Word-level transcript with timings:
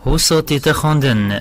هو 0.06 0.16
صوتي 0.16 0.58
تخوندن 0.58 1.40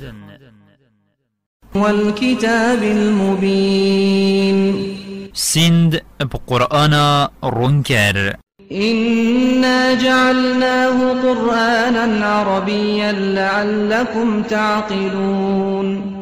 والكتاب 1.76 2.84
المبين. 2.84 4.74
سند 5.34 6.02
بقرآن 6.20 7.28
رنكر. 7.44 8.36
إنا 8.72 9.94
جعلناه 9.94 11.14
قرآنا 11.14 12.26
عربيا 12.26 13.12
لعلكم 13.12 14.44
تعقلون. 14.44 16.19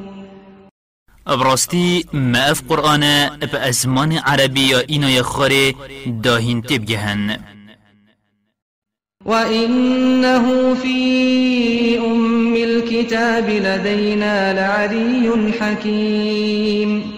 ابراستی 1.28 2.06
ما 2.14 2.52
اف 2.52 2.62
قرآن 2.70 3.30
بأزمان 3.40 4.18
عربي 4.18 4.70
يا 4.70 4.86
إنا 4.90 5.10
يخاري 5.10 5.76
داهين 6.08 6.62
تبجهن 6.62 7.40
وإنه 9.26 10.74
في 10.74 12.00
أم 12.00 12.56
الكتاب 12.56 13.50
لدينا 13.50 14.54
لعلي 14.54 15.54
حكيم. 15.60 17.18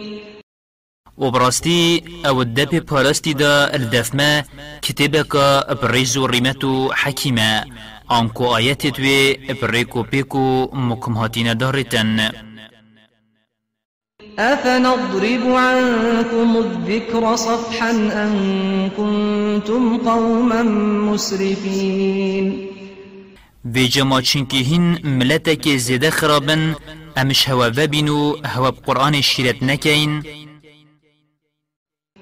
وبراستي 1.17 2.03
أو 2.25 2.41
الدب 2.41 2.85
باراستي 2.85 3.33
دا 3.33 3.75
الدفما 3.75 4.43
كتابك 4.81 5.35
بريزو 5.83 6.25
ريمتو 6.25 6.91
حكيمة 6.91 7.65
انكو 8.11 8.55
آيات 8.55 8.87
دوي 8.87 9.37
بريكو 9.61 10.03
بيكو 10.03 10.69
مكمهاتين 10.73 11.57
دارتن 11.57 12.29
أفنضرب 14.39 15.51
عنكم 15.51 16.57
الذكر 16.57 17.35
صفحا 17.35 17.91
أن 17.91 18.89
كنتم 18.97 19.97
قوما 19.97 20.63
مسرفين؟ 21.11 22.67
في 23.73 24.75
هن 24.75 24.99
ملتك 25.03 25.69
زيادة 25.69 26.09
خرابن 26.09 26.75
أمش 27.17 27.49
هوا 27.49 27.67
وبينو 27.67 28.37
هوا 28.45 28.69
بقرآن 28.69 29.15
الشيرت 29.15 29.63
نكين. 29.63 30.23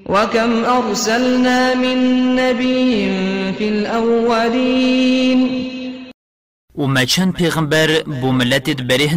وكم 0.05 0.65
أرسلنا 0.65 1.75
من 1.75 2.35
نبي 2.35 3.11
في 3.57 3.69
الأولين؟ 3.69 5.39
وما 6.75 7.05
چند 7.05 7.33
پیغمبر 7.33 8.03
بو 8.07 8.31
ملتت 8.31 8.81
بره 8.81 9.13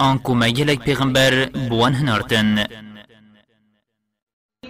ما 0.00 0.48
گلک 0.48 0.78
پیغمبر 0.84 1.48
بوان 1.68 1.94
هنارتن. 1.94 2.64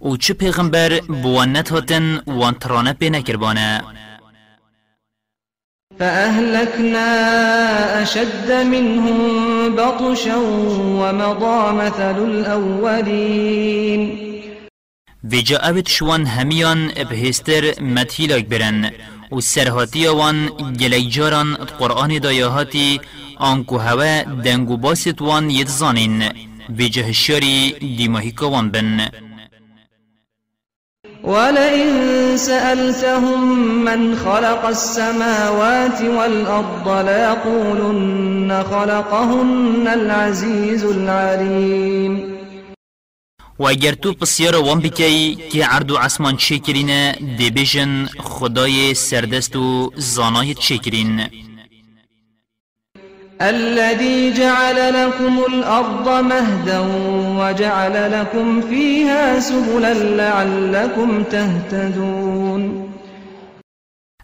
و 0.00 0.16
چه 0.16 0.34
پیغمبر 0.34 1.00
بوان 1.22 1.56
نتهاتن 1.56 2.20
وان 2.26 2.54
ترانه 2.54 2.92
پی 2.92 3.10
نکربانه. 3.10 3.82
فأهلكنا 5.98 7.08
أشد 8.02 8.52
منهم 8.52 9.18
بطشا 9.76 10.36
ومضى 11.00 11.72
مثل 11.72 12.18
الأولين. 12.30 14.28
ویجا 15.24 15.58
اوید 15.58 15.88
شوان 15.88 16.26
همیان 16.26 16.92
بهستر 17.10 17.80
متهیلاک 17.80 18.46
برن 18.46 18.90
و 19.32 19.40
سرهاتی 19.40 20.06
وان 20.06 20.50
گلی 20.80 21.08
جاران 21.10 21.54
قرآن 21.54 22.18
دایاهاتی 22.18 23.00
آنکو 23.36 23.78
هوا 23.78 24.22
دنگو 24.44 24.76
باست 24.76 25.22
وان 25.22 25.50
یدزانین 25.50 26.22
ویجا 26.76 27.02
هشاری 27.02 27.72
دیماهی 27.96 28.34
وان 28.40 28.70
بن. 28.70 29.08
ولئن 31.24 32.36
سألتهم 32.36 33.58
من 33.84 34.16
خلق 34.16 34.64
السماوات 34.64 36.02
والأرض 36.02 36.88
ليقولن 36.88 38.62
خلقهن 38.62 39.88
العزيز 39.88 40.84
العليم. 40.84 42.37
و 43.58 43.66
اگر 43.66 43.92
تو 43.92 44.12
پسیار 44.12 44.56
وان 44.56 44.80
بکی 44.80 45.34
که 45.34 45.64
عرض 45.64 45.90
و 45.90 45.96
عصمان 45.96 46.36
چه 46.36 46.58
دی 47.38 47.50
بیجن 47.50 48.06
خدای 48.18 48.94
سردست 48.94 49.56
و 49.56 49.92
زانای 49.96 50.54
چه 50.54 50.78
کرین. 50.78 51.20
الذي 53.40 54.32
جعل 54.32 54.94
لكم 54.94 55.38
الأرض 55.52 56.08
مهدا 56.08 56.80
وجعل 57.38 58.12
لكم 58.12 58.60
فيها 58.60 59.40
سبلا 59.40 59.94
لعلكم 59.94 61.22
تهتدون. 61.22 62.87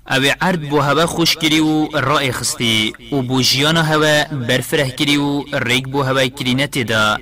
أو 0.08 0.22
عرض 0.40 0.58
بو 0.58 0.80
هوا 0.80 1.06
خوش 1.06 1.36
کری 1.36 1.60
و 1.60 1.88
رای 1.98 2.32
خستی 2.32 2.92
و 3.12 3.22
بو 3.22 3.42
جیان 3.42 3.76
هوا 3.76 4.24
برفره 4.48 4.90
کری 4.90 5.16
و 5.16 5.44
ریگ 5.52 5.84
بو 5.84 6.02
هوا 6.02 6.26
کرینت 6.26 6.78
دا 6.78 7.18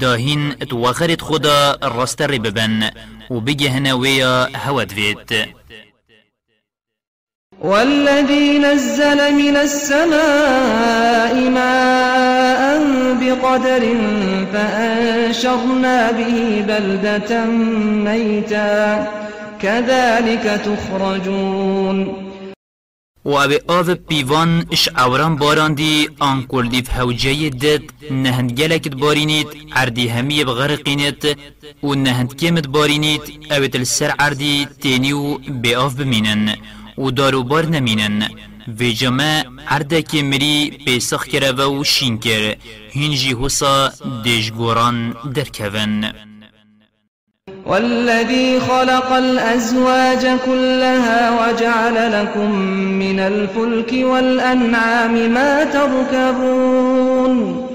داهین 0.00 0.54
اتوخرت 0.62 1.20
خدا 1.22 1.78
راست 1.82 2.22
ری 2.22 2.38
ببن 2.38 2.90
و 3.30 3.40
بگه 3.40 3.70
هنویا 3.70 4.48
هوا 4.54 4.84
دوید 4.84 5.48
والذي 7.60 8.58
نزل 8.58 9.34
من 9.34 9.56
السماء 9.56 11.34
ماء 11.50 12.80
بقدر 13.20 13.94
فأنشرنا 14.52 16.12
به 16.12 16.64
بلدة 16.68 17.44
ميتا. 18.04 19.08
كذلك 19.62 20.44
تخرجون. 20.66 22.30
و 23.24 23.34
أو 23.34 23.52
آو 23.68 23.94
پیوان 24.08 24.66
اش 24.72 24.88
اوران 24.88 25.36
باراندی 25.36 26.08
آن 26.18 26.42
کلدیف 26.42 26.90
هوجه 26.90 27.50
دد 27.50 27.82
نهند 28.10 28.52
گلکت 28.52 28.94
بارینید 28.94 29.46
عردی 29.72 30.08
همی 30.08 30.44
بغرقینت 30.44 31.24
و 31.82 31.94
نهند 31.94 32.36
کمت 32.36 32.66
بارینید 32.68 33.22
اوید 33.50 33.76
السر 33.76 34.10
عردی 34.18 34.66
تینیو 34.82 35.38
بی 35.38 35.74
آف 35.74 35.94
بمینن 35.94 36.56
و 36.98 37.10
داروبار 37.10 37.66
نمینن. 37.66 38.30
و 38.78 38.82
جمع 38.84 39.44
عرده 39.68 40.22
مری 40.22 40.70
پیسخ 40.84 41.24
کرده 41.24 41.64
و 41.64 41.84
شین 41.84 42.18
کر 42.18 42.56
هنجی 42.94 43.36
حسا 43.40 43.92
دیشگوران 44.24 45.14
درکون. 45.34 46.12
والذي 47.70 48.60
خلق 48.60 49.12
الأزواج 49.12 50.38
كلها 50.46 51.30
وجعل 51.30 52.12
لكم 52.12 52.50
من 53.02 53.20
الفلك 53.20 53.92
والأنعام 53.92 55.34
ما 55.34 55.64
تركبون. 55.64 57.66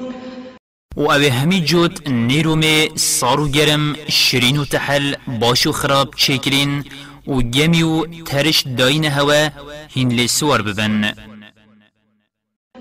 و 0.97 1.11
اوه 1.11 1.29
همی 1.29 1.61
جوت 1.61 2.09
نیرومه 2.09 2.89
سارو 2.95 3.47
گرم 3.47 3.95
شرین 4.09 4.57
و 4.57 4.65
تحل 4.65 5.15
باشو 5.27 5.71
خراب 5.71 6.15
چکرین 6.15 6.83
و 7.27 7.41
گمی 7.41 7.83
و 7.83 8.05
ترش 8.05 8.63
داین 8.77 9.05
هوا 9.05 9.49
هین 9.89 10.11
لسوار 10.11 10.61
ببن. 10.61 11.13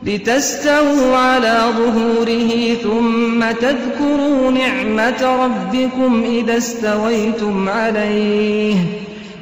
لتستووا 0.03 1.17
على 1.17 1.73
ظهوره 1.77 2.75
ثم 2.83 3.51
تذكروا 3.61 4.51
نعمة 4.51 5.23
ربكم 5.45 6.25
إذا 6.25 6.57
استويتم 6.57 7.69
عليه 7.69 8.77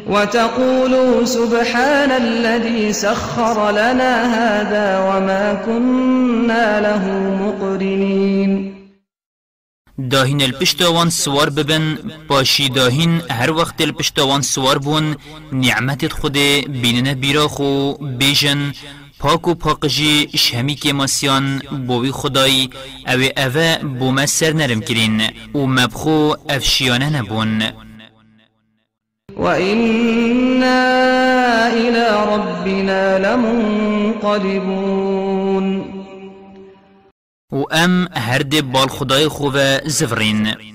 وتقولوا 0.07 1.25
سبحان 1.25 2.11
الذي 2.11 2.93
سخر 2.93 3.71
لنا 3.71 4.15
هذا 4.35 4.99
وما 4.99 5.63
كنا 5.67 6.81
له 6.81 7.05
مقرنين. 7.43 8.73
داهین 9.99 10.43
الپشتوان 10.43 11.11
سوار 11.11 11.51
ببن 11.51 11.99
پاشی 12.29 12.69
داهین 12.69 13.23
هر 13.31 13.51
وقت 13.51 13.81
الپشتوان 13.81 14.43
سوار 14.43 14.79
بون 14.79 15.17
نعمت 15.53 16.13
خود 16.13 16.39
بینن 16.69 17.15
بیراخو 17.15 17.95
بیجن 17.95 18.73
پاک 19.23 19.49
و 19.49 19.55
پاکجی 19.55 20.29
شهمی 20.37 20.75
که 20.75 20.93
ماسیان 20.93 21.59
بوی 21.87 22.11
خدای 22.11 22.69
أو 23.07 23.21
اوه 23.37 23.79
بوم 23.79 24.27
سر 24.27 24.53
نرم 24.53 24.81
کرین 24.81 25.23
و 25.55 25.59
مبخو 25.59 26.35
افشیانه 26.49 27.11
نبون. 27.11 27.63
وإنا 29.37 30.83
إلى 31.73 32.07
ربنا 32.33 33.19
لمنقلبون. 33.19 34.65
و 37.53 37.65
ام 37.73 38.09
هر 38.17 38.39
دی 38.39 38.63
بال 38.63 38.89
خدای 38.89 39.29
خوب 39.29 39.79
زفرین. 39.89 40.72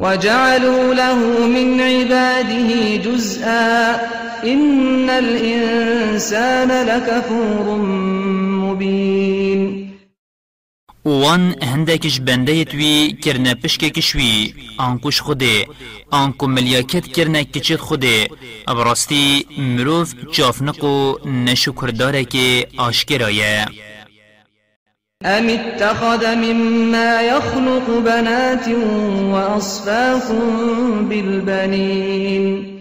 وجعلوا 0.00 0.94
له 0.94 1.46
من 1.46 1.80
عباده 1.80 2.96
جزءا 2.96 3.94
إن 4.44 5.10
الإنسان 5.10 6.86
لكفور 6.86 7.76
مبين. 8.64 9.90
وان 11.04 11.54
هندکش 11.62 12.20
بنده 12.20 12.64
توی 12.64 13.12
کرنه 13.12 13.54
پشک 13.54 13.80
کشوی 13.84 14.54
آنکوش 14.78 15.20
خوده 15.20 15.66
آنکو 16.10 16.46
ملیاکت 16.46 17.06
کرنه 17.06 17.44
کچت 17.44 17.76
خوده 17.76 18.28
ابراستی 18.68 19.46
مروف 19.58 20.14
چافنقو 20.32 21.14
نشکرداره 21.28 22.24
که 22.24 22.66
آشکرایه 22.76 23.66
أم 25.24 25.48
اتخذ 25.48 26.34
مما 26.34 27.22
يخلق 27.22 27.90
بنات 28.04 28.68
وأصفاكم 29.32 31.08
بالبنين 31.08 32.80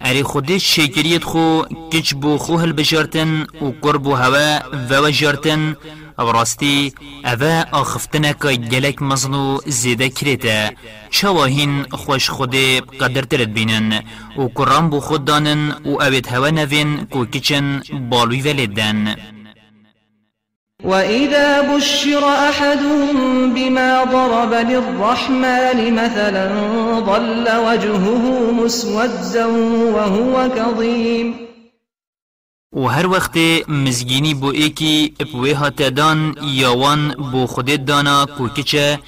اری 0.00 0.22
خودش 0.22 0.76
شکریت 0.76 1.24
خو 1.24 1.62
کچ 1.92 2.14
بو 2.14 2.38
خو 2.38 2.56
هل 2.56 2.72
بجارتن 2.72 3.46
و 3.62 4.14
هوا 4.14 4.60
و 4.90 5.10
جارتن 5.10 5.76
أو 6.20 6.30
راستی 6.30 6.92
اوه 7.24 7.64
آخفتنه 7.72 8.34
که 8.42 8.48
گلک 8.56 9.02
مزنو 9.02 9.58
زیده 9.66 10.08
کریتا 10.08 10.70
چواهین 11.10 11.82
خوش 11.82 12.30
خود 12.30 12.54
قدر 13.00 13.22
ترد 13.22 13.52
بینن. 13.52 14.02
و 14.38 14.48
کرام 14.48 14.90
بو 14.90 15.00
خود 15.00 15.24
دانن 15.24 15.70
و 15.70 16.02
هوا 16.30 16.50
نوین 16.50 17.04
کو 17.04 17.24
کچن 17.24 17.82
بالوی 18.10 18.42
ولیدن 18.42 19.16
وإذا 20.84 21.76
بشر 21.76 22.24
أحدهم 22.24 23.54
بما 23.54 24.04
ضرب 24.04 24.52
للرحمن 24.54 25.94
مثلا 25.94 26.46
ضل 27.00 27.48
وجهه 27.66 28.52
مسودا 28.52 29.46
وهو 29.46 30.48
كظيم. 30.48 31.34
و 32.72 32.86
هر 32.86 33.06
وقت 33.06 33.38
مزگینی 33.68 34.34
بو 34.34 34.46
ایکی 34.46 35.14
اپوی 35.20 35.52
هات 35.52 35.82
دان 35.82 36.34
یاوان 36.42 37.14
بو 37.32 37.46
خودت 37.46 37.84
دانا 37.84 38.26
کوکچه 38.26 38.98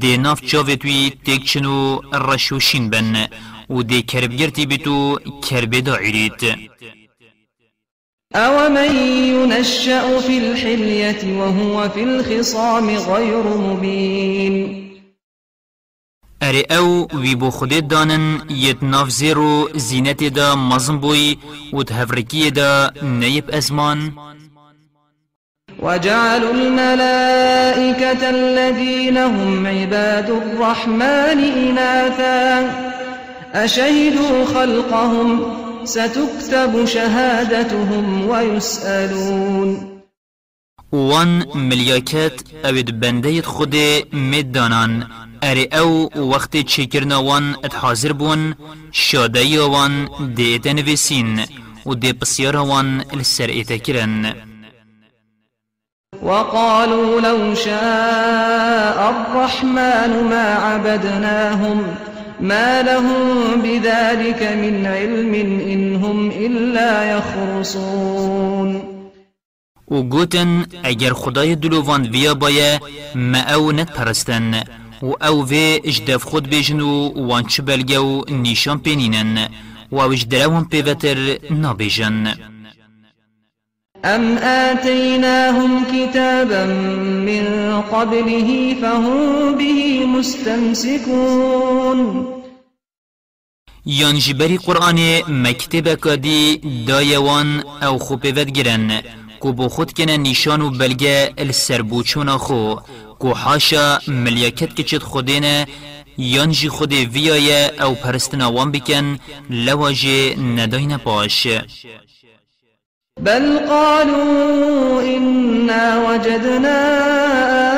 دی 0.00 0.16
ناف 0.16 0.40
چاوه 0.40 0.76
توی 0.76 1.12
تکچنو 1.26 2.00
رشوشین 2.12 2.90
بن. 2.90 3.28
و 3.70 3.82
دی 3.82 4.02
کربگرتی 4.02 4.66
بیتو 4.66 5.18
کربه 5.50 5.80
دا 5.80 5.96
عیرید 5.96 6.70
أومن 8.36 8.96
ينشأ 8.96 10.20
في 10.20 10.38
الحلية 10.38 11.38
وهو 11.38 11.88
في 11.88 12.02
الخصام 12.02 12.90
غير 12.90 13.42
مبين 13.42 14.90
اره 16.42 16.64
أو 16.70 17.08
وی 17.14 17.34
بو 17.34 17.50
خودت 17.50 17.84
دانن 17.84 18.40
یت 18.50 18.82
ناف 18.82 19.08
زیرو 19.08 19.68
زینت 19.74 20.24
دا 20.24 20.54
مزن 20.54 20.98
بوی 20.98 21.38
و 21.72 21.82
تهفرکی 21.82 22.50
دا 22.50 22.90
نیب 23.02 23.50
أزمان. 23.50 24.12
وجعلوا 25.78 26.52
الملائكة 26.52 28.30
الذين 28.30 29.16
هم 29.16 29.66
عباد 29.66 30.30
الرحمن 30.30 31.38
إناثا 31.44 32.70
أشهدوا 33.54 34.44
خلقهم 34.44 35.69
ستكتب 35.84 36.84
شهادتهم 36.84 38.28
ويسألون. 38.28 40.00
وان 40.92 41.44
ملیاکت 41.54 42.42
اوید 42.64 43.00
بنده 43.00 43.42
خود 43.42 43.76
مدانان 44.12 45.06
اری 45.42 45.68
أو 45.72 46.10
وقت 46.30 46.56
چکرنا 46.56 47.18
وان 47.22 47.56
ات 47.64 47.74
حاضر 47.74 48.12
بون 48.12 48.54
شاده 48.92 49.64
وان 49.64 50.08
دیت 50.34 50.66
نویسین 50.66 51.40
و 51.86 51.94
دی 51.94 52.12
بسیار 52.12 52.56
وان 52.56 53.04
لسر 53.14 53.46
ایتا 53.46 53.76
کرن 53.76 54.34
وقالوا 56.22 57.20
لو 57.20 57.54
شاء 57.54 59.10
الرحمن 59.10 60.28
ما 60.30 60.54
عبدناهم 60.54 61.96
ما 62.42 62.82
لهم 62.82 63.62
بذلك 63.62 64.42
من 64.42 64.86
علم 64.86 65.34
إن 65.60 65.96
هم 65.96 66.30
إلا 66.30 67.18
يخرصون 67.18 68.82
و 69.88 70.02
گوتن 70.02 70.66
اگر 70.84 71.12
خدای 71.12 71.54
دلووان 71.54 72.06
ویا 72.06 72.34
بایه 72.34 72.80
ما 73.14 73.38
أو 73.38 73.72
نت 73.72 73.90
پرستن 73.90 74.62
و 75.02 75.12
أو 75.22 75.46
وی 75.48 75.80
اجدف 75.84 76.24
خود 76.24 76.48
بیجن 76.48 76.80
و 76.80 77.12
وان 77.16 77.44
چه 77.44 77.62
بلگه 77.62 77.98
و 77.98 78.22
نیشان 78.30 78.78
پینینن 78.78 79.48
و 79.92 79.96
أو 79.96 80.12
اجدروان 80.12 80.64
پیوتر 80.64 81.38
نابیجن 81.50 82.34
أم 84.04 84.38
آتيناهم 84.38 85.84
كتابا 85.84 86.64
من 87.26 87.44
قبله 87.80 88.76
فهم 88.82 89.58
به 89.58 90.06
مستمسكون 90.06 91.60
یان 93.86 94.18
جبری 94.18 94.56
قرآن 94.56 95.22
مکتب 95.28 95.94
کادی 95.94 96.56
دایوان 96.86 97.60
أو 97.82 97.98
خوبیوت 97.98 98.50
گرن 98.50 99.02
کو 99.40 99.52
بو 99.52 99.68
خود 99.68 99.92
کنه 99.92 100.16
نیشان 100.16 100.62
و 100.62 100.70
بلگه 100.70 101.34
السربوچون 101.38 102.36
خو. 102.36 102.76
کو 103.18 103.32
حاشا 103.32 103.98
کچت 104.76 105.02
خودینه 105.02 105.66
یان 106.18 106.50
جی 106.50 106.68
خود 106.68 106.92
ویایه 106.92 107.70
أو 107.80 107.94
پرستنا 107.94 108.52
وان 108.52 108.72
بکن. 108.72 109.18
لواجه 109.50 110.36
نداین 110.40 110.96
پاش 110.96 111.46
بل 113.18 113.58
قالوا 113.58 115.02
إنا 115.02 116.10
وجدنا 116.10 116.78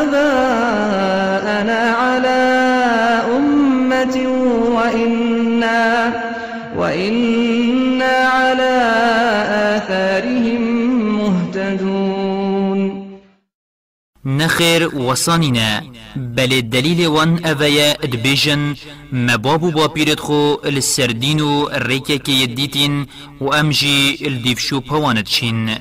آباءنا 0.02 1.81
على 1.90 2.43
أمة 3.37 4.17
وإنا, 4.76 6.12
وإنا 6.76 8.17
على 8.37 8.82
آثارهم 9.76 10.62
مهتدون. 11.19 12.81
نخير 14.25 14.96
وصاننا 14.99 15.82
بل 16.16 16.52
الدليل 16.52 17.06
وان 17.06 17.44
أفيا 17.44 17.92
ادبيجن 18.04 18.74
مبابو 19.12 19.70
بابيرت 19.70 20.20
خو 20.20 20.58
السردينو 20.64 21.68
الريكا 21.68 22.16
كي 22.16 22.42
يديتين 22.42 23.06
وأمجي 23.40 24.26
الديفشو 24.26 24.81
بوانتشين 24.81 25.74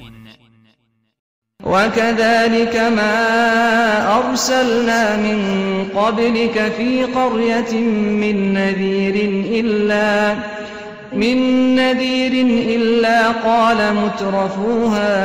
وكذلك 1.63 2.75
ما 2.75 3.15
أرسلنا 4.17 5.17
من 5.17 5.39
قبلك 5.95 6.73
في 6.77 7.03
قرية 7.03 7.73
من 8.21 8.53
نذير 8.53 9.15
إلا 9.59 10.35
من 11.13 11.75
نذير 11.75 12.45
إلا 12.75 13.27
قال 13.31 13.77
مترفوها 13.95 15.15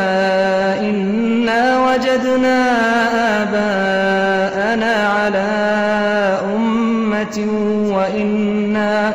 إنا 0.80 1.86
وجدنا 1.86 2.58
آباءنا 3.42 5.08
على 5.08 5.48
أمة 6.56 7.46
وإنا, 7.96 9.14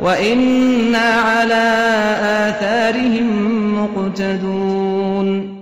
وإنا 0.00 0.98
على 0.98 1.64
آثارهم 2.22 3.28
مقتدون. 3.82 5.55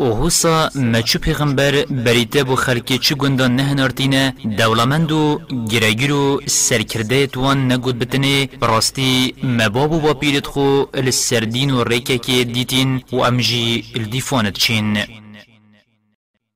أو 0.00 0.26
حسا 0.26 0.70
مچو 0.74 1.18
پیغمبر 1.18 1.84
بریته 1.90 2.42
بو 2.44 2.54
خلکی 2.56 2.98
چو 2.98 3.14
گندان 3.16 3.56
نه 3.56 3.74
نارتینه 3.74 4.34
دولمند 4.58 5.12
و 5.12 5.40
گرگیر 5.70 6.12
و 6.12 6.40
سرکرده 6.46 7.26
توان 7.26 7.72
نگود 7.72 7.98
بتنه 7.98 8.46
براستی 8.60 9.34
مبابو 9.42 10.00
با 10.00 10.14
پیرت 10.14 10.46
خو 10.46 10.84
السردین 10.94 11.70
و 11.70 11.84
ریکه 11.84 12.18
که 12.18 12.44
دیتین 12.44 13.02
و 13.12 13.16
امجی 13.16 13.84
الدیفانت 13.96 14.52
چین 14.52 14.98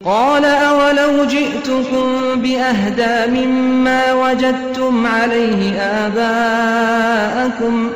قال 0.04 0.44
أولو 0.44 1.24
جئتكم 1.24 2.40
بأهدى 2.42 3.30
مما 3.30 4.02
وجدتم 4.12 5.06
عليه 5.06 5.80
آباءكم 6.06 7.90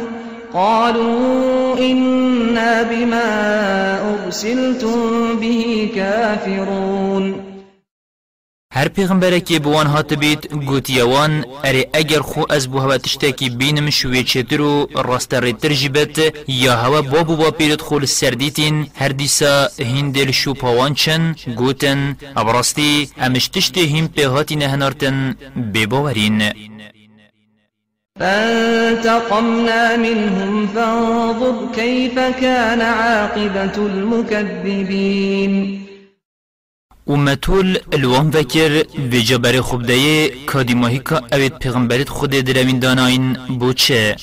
قالوا 0.54 1.78
إنا 1.78 2.82
بما 2.82 3.28
أرسلتم 4.14 5.40
به 5.40 5.90
كافرون. 5.94 7.34
هر 8.73 8.88
پیغمبره 8.88 9.40
که 9.40 9.58
بوان 9.58 9.87
هات 9.87 10.14
بید 10.14 10.52
گوتیوان 10.66 11.44
اره 11.64 11.88
اگر 11.92 12.20
خو 12.20 12.42
از 12.50 12.68
بو 12.70 12.78
هوا 12.78 12.99
تشتاکی 12.99 13.50
بینم 13.50 13.90
شوی 13.90 14.25
چتر 14.25 14.61
و 14.61 14.87
راست 14.94 15.34
ریتر 15.34 15.73
جیبت 15.73 16.18
یا 16.49 16.76
هوا 16.76 17.02
بابو 17.02 17.37
با 17.37 17.50
پیرت 17.50 17.80
خول 17.80 18.04
سردیتین 18.04 18.87
هر 18.94 19.08
دیسا 19.08 19.68
هندل 19.78 20.30
شو 20.30 20.54
پاوان 20.54 20.94
چن 20.94 21.34
گوتن 21.56 22.16
ابراستی 22.37 23.08
امش 23.18 23.49
تشتی 23.49 23.99
هم 23.99 24.08
پیهاتی 24.08 24.56
نهنارتن 24.56 25.37
بباورین. 25.75 26.42
فانتقمنا 28.21 29.97
منهم 29.97 30.66
فانظر 30.66 31.68
كيف 31.75 32.18
كان 32.18 32.80
عاقبة 32.80 33.87
المكذبين. 33.87 35.80
ومتول 37.06 37.78
الوان 37.94 38.30
وکر 38.35 38.85
و 39.12 39.16
جبر 39.16 39.61
ماهی 40.75 40.99
که 40.99 41.21
اوید 41.33 41.59
پیغمبرت 41.59 42.09
خود 42.09 42.30
دروین 42.30 42.78
داناین 42.78 43.37
بوچه. 43.59 44.16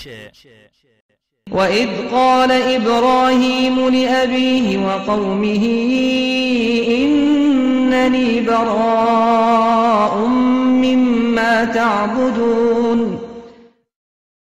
وإذ 1.51 1.87
قال 2.11 2.51
إبراهيم 2.51 3.89
لأبيه 3.89 4.77
وقومه 4.77 5.63
إنني 6.87 8.41
براء 8.41 10.27
مما 10.83 11.65
تعبدون. 11.65 13.20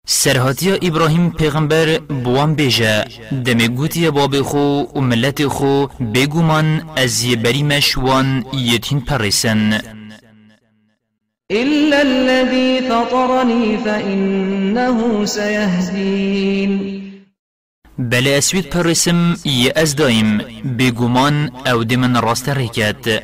سرهاتیا 0.06 0.74
ابراهیم 0.74 1.30
پیغمبر 1.30 1.98
بوان 1.98 2.54
بیجه. 2.54 3.04
دمی 3.44 3.68
گوتی 3.68 4.10
باب 4.10 4.42
خو 4.42 4.82
و 4.94 5.00
ملت 5.00 5.46
خو 5.46 5.86
بگومان 6.14 6.82
از 6.96 7.24
یه 7.24 7.36
بری 7.36 7.62
مشوان 7.62 8.44
یتین 8.52 9.00
پرسن 9.00 9.80
إلا 11.50 12.00
الذي 12.00 12.80
فطرني 12.80 13.76
فإنه 13.76 15.26
سيهدين. 15.26 17.04
بله 17.98 18.30
اسوید 18.30 18.70
پرسم 18.70 19.36
یه 19.44 19.72
از 19.76 19.96
دایم. 19.96 20.38
بگومان 20.78 21.50
أو 21.66 21.84
دمن 21.84 22.20
راست 22.22 22.48
ریکت 22.48 23.22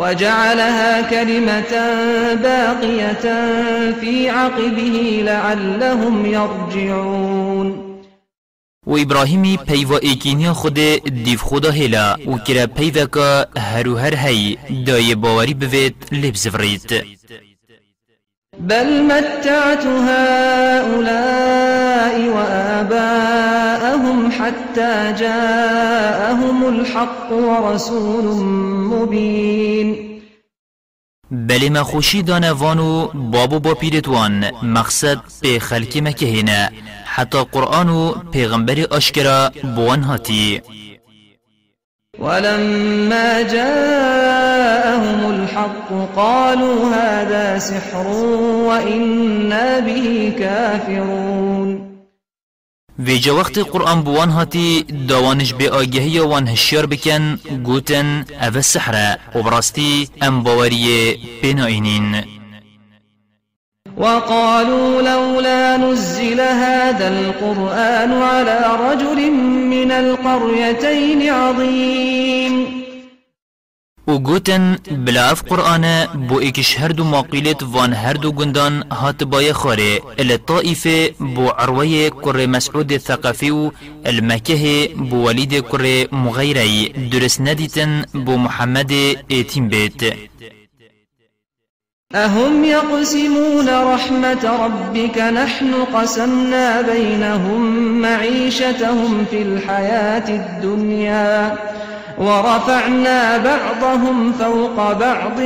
وجعلها 0.00 1.10
كلمة 1.10 1.72
باقية 2.34 3.24
في 4.00 4.28
عقبه 4.30 5.22
لعلهم 5.24 6.26
يرجعون. 6.26 7.86
و 8.86 8.96
ابراهیمی 8.96 9.56
پیوا 9.56 9.98
ایکینی 9.98 10.52
خود 10.52 10.74
دیو 11.24 11.38
خدا 11.38 11.70
هلا 11.70 12.16
و 12.26 12.38
کرا 12.38 12.66
پیوا 12.66 13.06
که 13.06 13.46
هرو 13.60 13.96
هر 13.96 14.14
هی 14.14 14.58
دای 14.86 15.14
باوری 15.14 15.54
بوید 15.54 15.96
لبز 16.12 16.48
فرید 16.48 17.15
بل 18.60 19.02
متعت 19.02 19.86
هؤلاء 19.86 21.48
وآباءهم 22.28 24.30
حتى 24.30 25.14
جاءهم 25.18 26.66
الحق 26.66 27.32
ورسول 27.32 28.24
مبين. 28.92 30.20
بله 31.30 31.70
ما 31.70 31.82
خوشی 31.82 32.22
دانوانو 32.22 33.06
بابو 33.14 33.60
با 33.60 33.74
پیرتوان 33.74 34.44
مقصد 34.62 35.18
به 35.42 35.58
خلکی 35.58 36.00
مکهینه 36.00 36.70
حتی 37.04 37.38
قرآن 37.52 37.88
و 37.88 38.14
پیغمبر 38.32 38.86
اشکرا 38.92 39.50
بوان 39.76 40.02
هاتی. 40.02 40.62
ولما 42.18 43.42
جاءهم 44.96 45.30
الحق 45.30 46.16
قالوا 46.16 46.94
هذا 46.94 47.58
سحر 47.58 48.06
وإنا 48.68 49.80
به 49.80 50.32
كافرون. 50.38 51.96
ویجا 52.98 53.32
وقت 53.32 53.58
قرآن 53.58 54.02
بوان 54.02 54.30
هاتی 54.30 54.82
داوانش 55.08 55.52
به 55.52 55.70
آگهی 55.70 56.18
وان 56.18 56.48
هشیار 56.48 56.86
بکن 56.86 57.38
گوتن 57.64 58.24
أو 58.42 58.60
سحره. 58.60 59.18
و 59.34 59.42
براستی 59.42 60.08
ام 60.22 60.42
باوری 60.42 61.16
بناینین. 61.42 62.24
وقالوا 63.96 65.02
لولا 65.02 65.76
نزل 65.76 66.40
هذا 66.40 67.08
القرآن 67.08 68.12
على 68.22 68.60
رجل 68.80 69.30
من 69.70 69.90
القريتين 69.90 71.30
عظيم. 71.30 72.85
و 74.08 74.18
گوتن 74.18 74.76
بلاف 75.06 75.42
قرآن 75.42 76.06
بو 76.28 76.38
ایکش 76.38 76.80
هر 76.80 76.88
دو 76.88 77.04
ماقیلت 77.04 77.62
وان 77.62 77.92
هر 77.92 78.12
دو 78.12 78.32
گندان 78.32 78.84
هات 78.92 79.24
بای 79.24 79.52
خاره 79.52 80.00
الطائفه 80.18 81.14
بو 81.18 81.48
عروی 81.48 82.10
کر 82.10 82.46
مسعود 82.46 82.96
ثقفی 82.96 83.50
و 83.50 83.70
المکه 84.06 84.90
بو 85.10 85.16
ولید 85.16 85.54
کر 85.68 86.06
مغیری 86.12 86.88
درس 87.12 87.40
ندیتن 87.40 88.04
بو 88.12 88.36
محمد 88.36 88.92
ایتیم 89.28 89.68
بیت. 89.68 90.02
أهم 92.14 92.64
يقسمون 92.64 93.68
رحمة 93.68 94.44
ربك 94.64 95.18
نحن 95.18 95.74
قسمنا 95.94 96.82
بينهم 96.82 97.62
معيشتهم 98.02 99.24
في 99.30 99.42
الحياة 99.42 100.28
الدنيا. 100.28 101.58
ورفعنا 102.18 103.38
بعضهم 103.38 104.32
فوق 104.32 104.92
بعض 104.92 105.40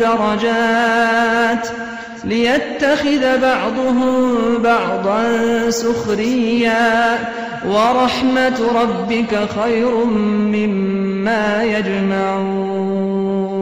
درجات 0.00 1.68
ليتخذ 2.24 3.40
بعضهم 3.40 4.34
بعضا 4.58 5.24
سخريا 5.70 7.18
ورحمة 7.68 8.60
ربك 8.82 9.48
خير 9.62 10.04
مما 10.54 11.64
يجمعون 11.64 13.55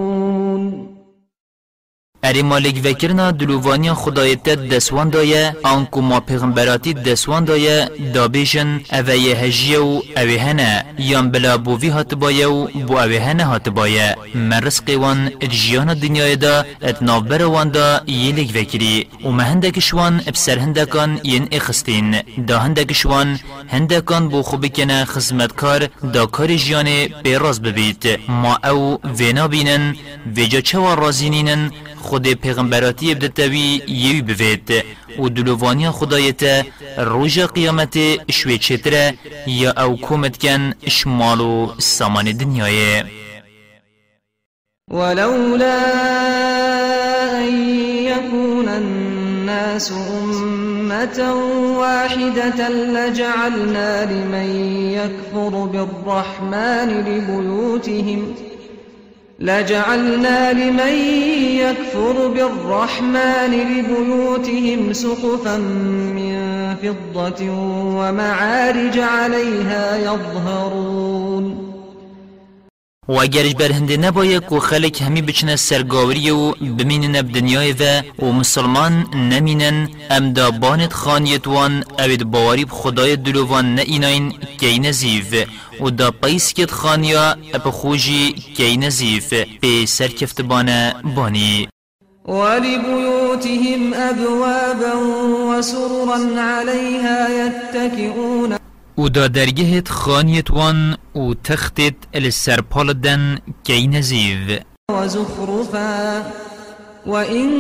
اری 2.25 2.43
مالک 2.43 2.77
وکرنا 2.85 3.31
دلووانیا 3.31 3.95
خدای 3.95 4.37
تد 4.37 4.69
دسوان 4.69 5.11
دایه 5.11 5.57
آنکو 5.63 6.01
ما 6.01 6.21
پیغمبراتی 6.21 6.95
دسوان 6.95 7.45
دایه 7.45 7.89
دابیشن 8.15 8.81
اوه 8.93 9.13
هجیه 9.13 9.79
و 9.79 10.01
اوه 10.17 10.41
هنه 10.41 10.85
یان 10.99 11.31
بلا 11.31 11.57
بووی 11.57 11.89
هات 11.89 12.15
بایه 12.15 12.47
و 12.47 12.67
بو 12.67 12.95
اوه 12.99 13.19
هنه 13.19 13.45
هات 13.45 13.69
بایه 13.69 14.17
من 14.35 14.61
رزقی 14.63 14.95
وان 14.95 15.27
اتجیان 15.43 15.95
دنیای 15.95 16.37
دا 16.37 16.65
اتنافبر 16.83 17.43
وان 17.45 17.69
دا 17.69 18.01
یلیک 18.07 18.51
وکری 18.57 19.07
و 19.25 19.29
ما 19.31 19.43
هندکشوان 19.43 20.21
ابسر 20.27 20.59
هندکان 20.59 21.21
ین 21.25 21.49
اخستین 21.53 22.23
دا 22.49 22.59
هندکشوان 22.59 23.39
هندکان 23.69 24.29
بو 24.29 24.43
خوب 24.43 24.67
کنه 24.67 25.05
خزمتکار 25.05 25.87
دا 26.15 26.27
کار 26.27 26.57
جیان 26.57 26.89
بیراز 27.23 27.63
ببید 27.63 28.19
ما 28.29 28.59
او 28.65 28.99
وینا 29.19 29.49
بینن 29.49 29.97
ویجا 30.37 30.61
چوا 30.61 30.95
رازینینن 30.95 31.71
پیغمبراتی 32.23 33.15
بدتوی 33.15 33.83
یوی 33.89 34.23
بوید 34.23 34.85
و 35.19 35.29
دلووانی 35.29 35.91
خدایت 35.91 36.67
روژ 36.99 37.39
قیامت 37.39 37.99
شوی 38.31 38.59
چتره 38.59 39.15
یا 39.47 39.71
أو 39.71 39.97
کومت 39.97 40.39
کن 40.39 40.73
شمال 40.89 41.41
و 41.41 41.75
سامان 41.79 42.33
دنیای. 42.33 43.03
ولولا 44.91 46.05
أن 48.69 48.69
الناس 48.69 49.93
أمة 49.93 51.35
واحدة 51.79 52.69
لجعلنا 52.69 54.05
لمن 54.05 54.49
يكفر 54.93 55.65
بالرحمن 55.65 56.89
لبيوتهم 56.89 58.35
لجعلنا 59.39 60.53
لمن 60.53 60.95
يكفر 61.59 62.29
بالرحمن 62.29 63.51
لبيوتهم 63.51 64.93
سقفا 64.93 65.57
من 65.57 66.35
فضة 66.83 67.51
ومعارج 67.97 68.99
عليها 68.99 69.97
يظهرون. 69.97 71.64
و 73.09 73.13
اگرش 73.13 73.55
بر 73.55 73.73
هنده 73.73 73.97
نبایه 73.97 74.41
که 74.41 74.61
خلق 74.61 75.03
همی 75.03 75.23
بچنه 75.23 75.57
سرگاوری 75.57 76.31
و 76.31 76.53
بمینن 76.53 77.13
بدنیای 77.13 77.73
و 77.73 78.03
و 78.25 78.33
مسلمان 78.33 79.07
نمینن 79.15 79.89
ام 80.11 80.33
دا 80.33 80.51
بانت 80.51 80.93
خانیت 80.93 81.47
وان 81.47 81.85
اوید 81.99 82.25
باوری 82.25 82.67
خدای 82.71 83.17
دلوان 83.17 83.75
نه 83.75 83.83
ایناین 83.83 84.35
که 84.61 84.79
نزیف. 84.79 85.47
و 85.81 85.91
دا 85.91 86.11
پیس 86.11 86.55
کت 86.55 86.71
خانیا 86.71 87.37
اپ 87.55 87.71
خوشی 87.71 88.33
که 88.33 88.77
نزیف. 88.77 89.35
به 89.61 89.87
سرکفت 89.87 90.41
بانه 90.41 90.95
بانی. 91.17 91.69
ولبيوتهم 92.25 93.95
أبوابا 93.95 94.95
وسررا 95.49 96.41
عليها 96.41 97.29
يتكئون 97.29 98.64
و 98.99 99.09
دا 99.09 99.29
درگهت 99.29 99.89
خانیت 99.89 100.51
وان 100.51 100.97
و 101.17 101.35
تختت 101.45 101.95
السرپال 102.15 102.93
دن 102.93 103.39
که 103.65 103.87
نزیف 103.87 104.61
وزخرفا 104.91 106.23
وإن 107.07 107.51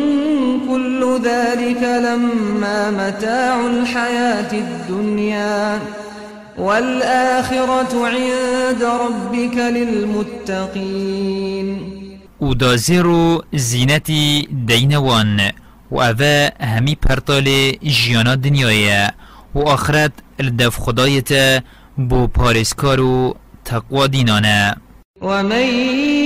كل 0.69 1.21
ذلك 1.25 1.83
لما 1.83 2.91
متاع 2.91 3.67
الحياة 3.67 4.53
الدنيا 4.53 5.81
والآخرة 6.59 8.07
عند 8.07 8.83
ربك 8.83 9.57
للمتقين 9.57 11.00
ودازيرو 12.41 13.43
زينتي 13.55 14.49
دينوان 14.67 15.50
و 15.91 16.00
اوه 16.00 16.53
همی 16.61 16.95
پرتال 16.95 17.73
جیانا 17.83 18.35
دنیای 18.35 19.09
و 19.55 19.59
آخرت 19.69 20.12
الدف 20.41 20.76
خدایت 20.76 21.62
بو 21.99 22.26
پارسکار 22.26 23.00
و 23.00 23.37
تقوى 23.64 24.09
دينانا 24.09 24.76
ومن 25.23 25.67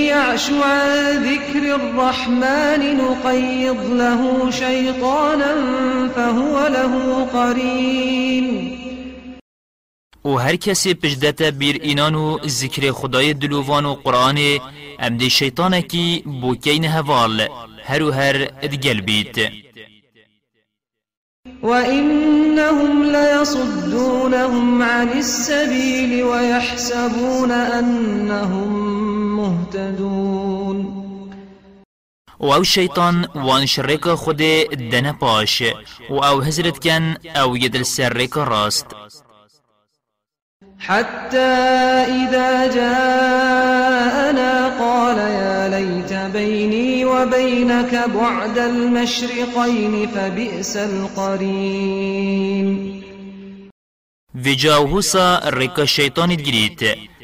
يعش 0.09 0.49
عن 0.49 1.23
ذكر 1.23 1.75
الرحمن 1.75 2.97
نقيض 2.97 3.91
له 3.91 4.51
شيطانا 4.51 5.53
فهو 6.15 6.67
له 6.67 7.25
قرين. 7.25 8.79
و 10.23 10.35
هر 10.35 10.55
کسی 10.55 10.93
پجدت 10.93 11.41
بیر 11.41 11.79
اینان 11.81 12.15
و 12.15 12.37
ذکر 12.47 12.91
خدای 12.91 13.33
دلووان 13.33 13.85
و 13.85 13.93
قرآن 13.93 14.37
ام 14.99 15.17
دی 15.17 15.29
شیطانه 15.29 15.81
کی 15.81 16.23
بوکین 16.41 16.85
هوال 16.85 17.47
هر 17.83 18.03
و 18.03 18.11
هر 18.11 18.49
ادگل 18.61 19.01
بیت. 19.01 19.68
وإنهم 21.63 23.03
ليصدونهم 23.03 24.83
عن 24.83 25.09
السبيل 25.09 26.23
ويحسبون 26.23 27.51
أنهم 27.51 28.69
مهتدون. 29.37 30.99
و 32.39 32.53
أو 32.53 32.63
شیطان 32.63 33.27
وان 33.35 33.65
شرک 33.65 34.09
خود 34.09 34.37
دن 34.91 35.11
پاش 35.11 35.63
و 36.09 36.19
أو 36.19 36.41
هزرت 36.41 36.87
کن 36.87 37.15
أو 37.25 37.57
یدل 37.57 37.85
سرک 37.85 38.37
راست. 38.37 38.85
حتى 40.79 41.37
إذا 42.07 42.67
جاءنا 42.67 44.53
قال 44.79 45.17
يا 45.17 45.69
ليت 45.69 46.13
بيني 46.33 46.88
وبينك 47.09 48.09
بعد 48.15 48.57
المشرقين 48.57 50.07
فبئس 50.07 50.77
القرين 50.77 52.69
وجاوهوسا 54.45 55.41
ريكا 55.49 55.85
شيطان 55.85 56.37
جريت 56.37 56.79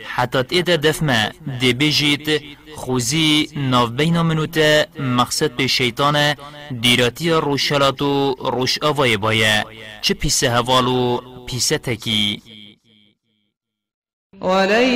حتى 0.06 0.44
تيدا 0.44 0.76
دفما 0.76 1.32
دي 1.60 1.74
بيجيت 1.74 2.44
خوزي 2.76 3.50
ناف 3.56 3.90
بين 3.90 4.26
منوتا 4.26 4.86
مقصد 5.00 5.56
به 5.58 5.68
شيطان 5.68 6.36
ديراتي 6.72 7.34
روشالاتو 7.34 8.36
روش 8.40 8.80
بايا 8.80 9.66
چه 10.02 10.14
پیسه 10.14 10.58
هوالو 10.58 11.22
پیسه 11.48 11.78
ولن 14.42 14.90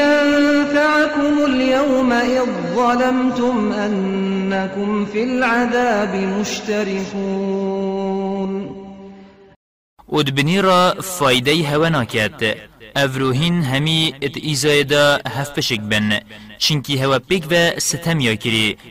ينفعكم 0.00 1.44
اليوم 1.44 2.12
إذ 2.12 2.46
ظلمتم 2.74 3.72
أنكم 3.72 5.06
في 5.06 5.22
العذاب 5.24 6.14
مشتركون. 6.40 7.72
ودبنی 10.08 10.60
را 10.60 10.94
فایده 11.00 11.68
هوا 11.68 11.88
ناکد 11.88 12.56
افروهین 12.96 13.62
همی 13.62 14.14
ات 14.22 14.36
ایزایدا 14.36 15.20
هف 15.26 15.50
پشک 15.58 15.80
بن 15.80 16.20
چنکی 16.58 16.98
هوا 16.98 17.18
پیک 17.18 17.44
و 17.50 17.80
ستم 17.80 18.18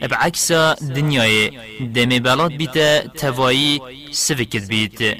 اب 0.01 0.13
عکسا 0.13 0.73
دنیای 0.73 1.51
دمی 1.95 2.19
بلاد 2.19 2.51
بیت 2.51 3.07
توایی 3.13 3.81
سوکت 4.11 4.67
بیت 4.67 5.17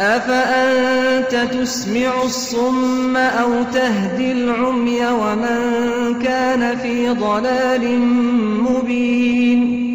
أفأنت 0.00 1.52
تسمع 1.52 2.22
الصم 2.22 3.16
أو 3.16 3.62
تهدي 3.62 4.32
العمي 4.32 5.06
ومن 5.06 6.22
كان 6.22 6.78
في 6.78 7.08
ضلال 7.08 7.98
مبين؟ 8.62 9.88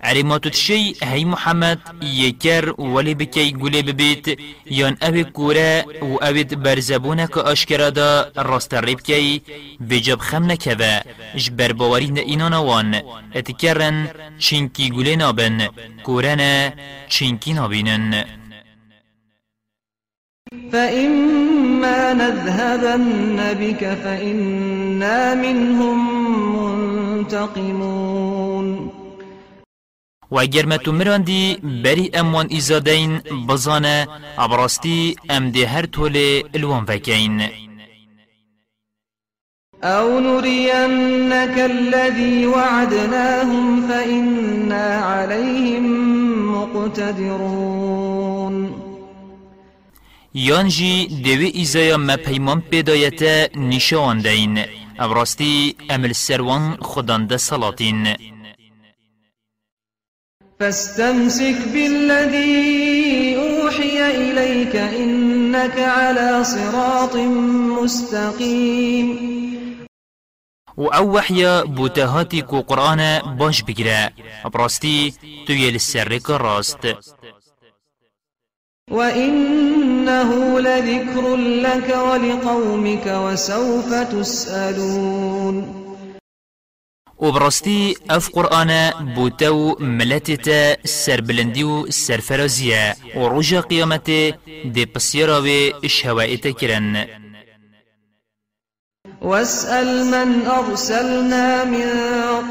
عريمات 0.00 0.48
تشي 0.48 0.94
هي 1.02 1.24
محمد 1.24 1.78
يكر 2.02 2.74
ولي 2.78 3.14
بكي 3.14 3.52
قولي 3.52 3.82
ببيت 3.82 4.38
يان 4.70 4.96
أبي 5.02 5.24
كورا 5.24 5.82
و 6.02 6.16
أبي 6.16 6.44
برزبونك 6.44 7.38
أشكرا 7.38 7.88
دا 7.88 8.32
راست 8.36 8.74
ريبكي 8.74 9.42
بجب 9.80 10.18
خمنا 10.18 10.54
كبا 10.54 11.02
جبر 11.36 11.72
باورين 11.72 12.18
إنانا 12.18 12.58
وان 12.58 13.02
اتكرن 13.36 14.08
چينكي 14.38 14.90
قولي 14.90 15.16
نابن 15.16 15.68
كورنا 16.02 16.74
چينكي 17.08 17.52
نابينن. 17.52 18.41
فإما 20.72 22.12
نذهبن 22.12 23.54
بك 23.60 23.84
فإنا 24.04 25.34
منهم 25.34 25.98
منتقمون 27.22 28.90
و 30.30 30.38
اگر 30.38 30.66
ما 30.66 30.76
تو 30.76 30.92
مراندی 30.92 31.56
بری 31.84 32.10
اموان 32.14 32.46
ایزادین 32.50 33.20
بزانه 33.48 34.08
ابراستی 34.38 35.16
ام 35.30 35.50
ده 35.50 35.66
هر 35.66 35.86
طول 35.86 36.42
الوان 36.54 36.84
فکین 36.84 37.48
أو 39.84 40.20
نرينك 40.20 41.58
الذي 41.58 42.46
وعدناهم 42.46 43.88
فإنا 43.88 44.96
عليهم 44.96 45.86
مقتدرون 46.54 48.02
یانجی 50.34 51.06
دوی 51.06 51.46
ایزایا 51.46 51.96
ما 51.96 52.16
پیمان 52.16 52.60
پیدایت 52.60 53.22
نشان 53.56 54.18
دین 54.18 54.64
ابراستی 54.98 55.76
امل 55.90 56.12
سروان 56.12 56.76
خدانده 56.80 57.36
سلاطین 57.36 58.16
فاستمسك 60.60 61.68
بالذي 61.72 63.36
أوحي 63.36 64.10
إليك 64.10 64.76
إنك 64.76 65.78
على 65.78 66.44
صراط 66.44 67.16
مستقيم. 67.82 69.32
و 70.76 70.86
أو 70.86 71.16
وحیا 71.16 71.64
بوتهاتی 71.64 72.42
کو 72.42 72.60
قرآن 72.60 73.18
باش 73.38 73.62
بگیره 73.62 74.12
ابراستی 74.44 75.14
تو 75.46 75.52
یل 75.52 75.78
سرک 75.78 76.30
راست 76.30 76.86
وإنه 78.92 80.60
لذكر 80.60 81.36
لك 81.36 81.88
ولقومك 81.96 83.06
وسوف 83.06 83.94
تسألون 83.94 85.82
وبرستي 87.18 87.94
أف 88.10 88.28
قرآن 88.28 88.90
بوتو 89.14 89.76
ملتتا 89.80 90.86
سربلندي 90.86 91.64
و 91.64 91.90
سرفرازية 91.90 92.96
وروجا 93.16 93.60
قيامته 93.60 94.34
دي 94.64 94.84
بسيراوي 94.84 95.88
شهوائتا 95.88 96.50
كرن. 96.50 97.21
واسأل 99.22 100.06
من 100.06 100.46
أرسلنا 100.46 101.64
من 101.64 101.88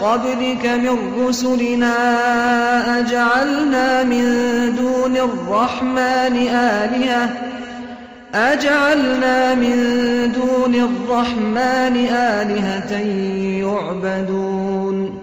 قبلك 0.01 0.65
من 0.65 1.27
رسلنا 1.27 1.95
أجعلنا 2.99 4.03
من 4.03 4.25
دون 4.75 5.17
الرحمن 5.17 6.35
آلهة؟ 6.47 7.29
أجعلنا 8.33 9.55
من 9.55 9.75
دون 10.31 10.75
الرحمن 10.75 11.95
آلهة 12.07 12.91
يعبدون. 13.63 15.19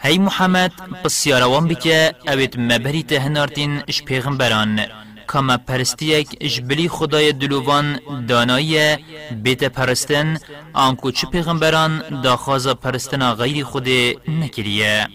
هاي 0.00 0.18
محمد 0.18 0.72
بسياروان 1.04 1.68
بك 1.68 1.86
اوید 2.28 2.54
مبهری 2.58 3.02
تهنارتين 3.02 3.82
اش 3.88 4.02
پیغمبران 4.02 5.05
کما 5.28 5.56
پرستیک 5.56 6.28
جبلی 6.54 6.88
خدای 6.88 7.32
دلوان 7.32 8.00
دانایی 8.28 8.96
بیت 9.42 9.64
پرستن 9.64 10.38
آنکو 10.74 11.10
چه 11.10 11.26
پیغمبران 11.26 12.22
داخواز 12.24 12.68
پرستنا 12.68 13.34
غیر 13.34 13.64
خود 13.64 13.88
نکریه. 14.28 15.06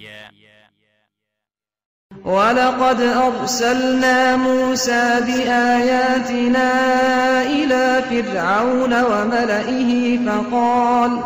ولقد 2.25 3.01
أرسلنا 3.01 4.35
موسى 4.35 5.21
بآياتنا 5.27 6.71
إلى 7.41 8.03
فرعون 8.09 8.93
وملئه 9.03 10.19
فقال 10.25 11.23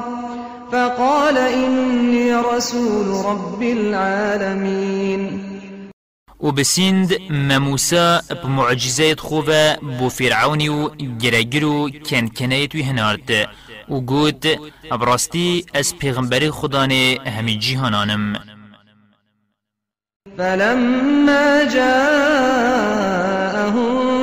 فقال 0.71 1.37
إني 1.37 2.35
رسول 2.35 3.25
رب 3.25 3.61
العالمين. 3.61 5.44
و 6.39 6.51
بسند 6.51 7.21
مموسى 7.29 8.19
بمعجزات 8.43 9.19
خوفا 9.19 9.75
بو 9.75 10.09
فرعوني 10.09 10.69
و 10.69 10.89
گرگرو 11.21 11.89
كن 12.09 12.27
كنايت 12.27 12.75
و 12.75 12.77
هنارد 12.77 13.49
و 13.89 13.99
گوت 13.99 14.47
ابراستی 14.91 15.65
از 15.73 15.95
پیغمبر 15.97 16.51
فلما 20.37 21.63
جاءهم 21.73 23.05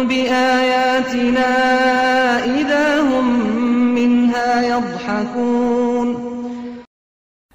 بآياتنا 0.09 1.53
إذا 2.45 2.82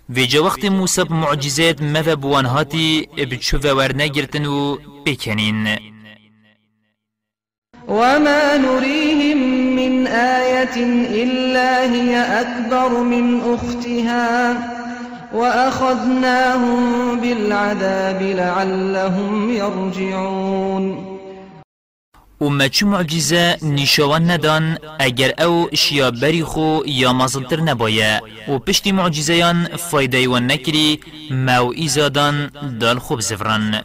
ویجا 0.09 0.39
وقت 0.43 0.65
موسى 0.65 1.03
بمعجزات 1.03 1.81
مفا 1.81 2.13
بوانهاتي 2.13 3.07
بتشوف 3.17 3.65
ورنا 3.65 4.07
گرتن 4.07 4.45
و 4.45 4.77
بکنین. 5.05 5.77
وما 7.87 8.57
نريهم 8.57 9.37
من 9.75 10.07
آية 10.07 10.77
إلا 11.23 11.91
هي 11.93 12.41
أكبر 12.41 12.99
من 13.03 13.41
أختها 13.41 14.57
وأخذناهم 15.33 17.19
بالعذاب 17.19 18.21
لعلهم 18.21 19.49
يرجعون 19.49 21.06
و 22.41 22.69
چو 22.69 22.87
معجزه 22.87 23.57
نیشوان 23.61 24.31
ندان 24.31 24.77
اگر 24.99 25.33
أو 25.39 25.67
شیا 25.73 26.11
بری 26.11 26.43
خو 26.43 26.79
یا 26.85 27.13
مزلتر 27.13 27.61
نبایه 27.61 28.21
و 28.47 28.59
پشتی 28.59 28.91
معجزه 28.91 29.53
فایده 29.77 30.29
و 30.29 30.39
نکری 30.39 30.99
مو 31.31 31.73
ایزادان 31.75 32.51
دال 32.79 32.99
خوب 32.99 33.21
زفران 33.21 33.81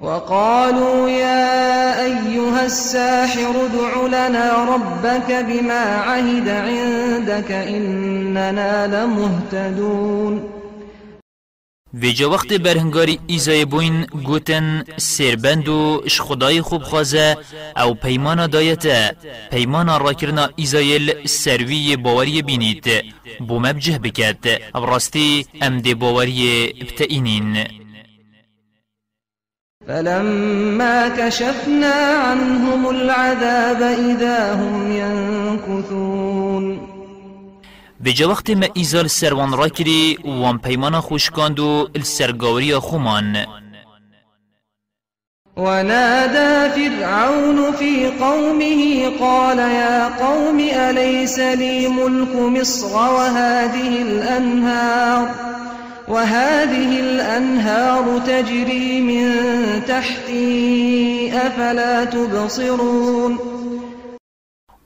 وقالوا 0.00 1.10
يا 1.10 2.04
أيها 2.04 2.64
الساحر 2.64 3.52
ادع 3.64 4.06
لنا 4.06 4.74
ربك 4.74 5.32
بما 5.32 5.84
عهد 6.06 6.48
عندك 6.48 7.50
إننا 7.50 8.86
لمهتدون. 8.86 10.53
ویجا 12.02 12.30
وقت 12.30 12.52
برهنگاری 12.52 13.20
ایزای 13.26 13.64
بوین 13.64 14.06
گوتن 14.24 14.84
سربند 14.96 15.68
و 15.68 16.02
اش 16.04 16.20
خدای 16.20 16.62
خوب 16.62 16.82
خوازه 16.82 17.36
أو 17.76 17.94
پیمانا 17.94 18.46
دایته 18.46 19.16
پیمانا 19.50 19.96
را 19.96 20.12
کرنا 20.12 20.48
ایزایل 20.56 21.26
سروی 21.26 21.96
باوری 21.96 22.42
بینید. 22.42 23.04
بو 23.48 23.58
مبجه 23.58 23.98
بکد 23.98 24.46
أو 24.74 24.86
راستی 24.86 25.46
ام 25.62 25.78
دی 25.80 25.94
باوری 25.94 26.74
ابتئینین. 26.80 27.64
فلما 29.86 31.08
كشفنا 31.08 31.94
عنهم 32.26 32.86
العذاب 32.86 33.82
إذا 33.82 34.54
هم 34.54 34.92
ينكثون 34.92 36.83
بجا 38.04 38.28
وقت 38.28 38.50
ما 38.50 38.66
ایزال 38.74 39.06
سروان 39.06 39.52
را 39.52 39.68
کری 39.68 40.18
وان 40.24 40.58
پیمان 40.58 41.00
خوشکاند 41.00 41.60
و 41.60 41.88
السرگاوری 41.94 42.74
خومان. 42.74 43.46
ونادى 45.56 46.70
فرعون 46.74 47.72
في 47.72 48.06
قومه 48.20 49.10
قال 49.20 49.58
يا 49.58 50.08
قوم 50.08 50.60
أليس 50.60 51.38
لي 51.38 51.88
ملك 51.88 52.36
مصر 52.36 52.96
وهذه 52.96 54.02
الأنهار؟ 54.02 55.28
وهذه 56.08 57.00
الأنهار 57.00 58.18
تجري 58.26 59.00
من 59.00 59.32
تحتي 59.88 61.32
أفلا 61.34 62.04
تبصرون؟ 62.04 63.38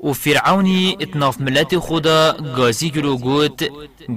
و 0.05 0.13
فرعونی 0.13 0.97
اتناف 1.01 1.41
ملت 1.41 1.79
خدا 1.79 2.37
گازی 2.57 2.91
کرو 2.91 3.17
گوت 3.17 3.65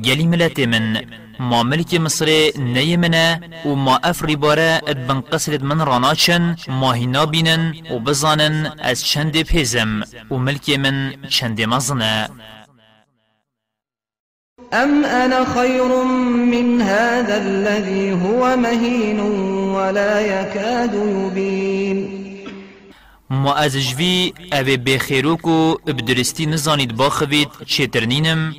گلی 0.05 0.27
ملت 0.27 0.59
من 0.59 1.01
ما 1.39 1.63
ملک 1.63 1.93
مصر 1.93 2.51
نی 2.57 2.97
منه 2.97 3.39
و 3.65 3.75
ما 3.75 3.99
افری 4.03 4.35
باره 4.35 4.81
ات 4.87 4.97
بن 4.97 5.21
قصرت 5.21 5.63
من 5.63 5.85
راناچن 5.85 6.55
ما 6.67 6.91
هینا 6.93 7.25
بینن 7.25 7.73
و 7.91 7.99
بزانن 7.99 8.73
از 8.79 9.05
چند 9.05 9.41
پیزم 9.41 10.03
و 10.31 10.35
ملک 10.37 10.69
من 10.69 11.13
چند 11.29 11.61
مزنه. 11.61 12.29
أم 14.73 15.05
أنا 15.05 15.45
خير 15.45 16.03
من 16.53 16.81
هذا 16.81 17.37
الذي 17.37 18.11
هو 18.11 18.55
مهين 18.55 19.19
ولا 19.75 20.21
يكاد 20.21 20.93
يبين؟ 20.93 22.20
ما 23.31 23.53
از 23.53 23.77
جوی 23.77 24.33
أو 24.51 24.77
بخیروک 24.77 25.47
و 25.47 25.75
بدرستی 25.87 26.45
نزانید 26.45 26.95
باخوید 26.95 27.49
چیترنینم 27.65 28.53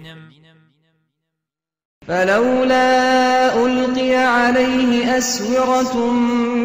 فلولا 2.07 3.67
ألقي 3.67 4.15
عليه 4.15 5.19
أسورة 5.19 6.11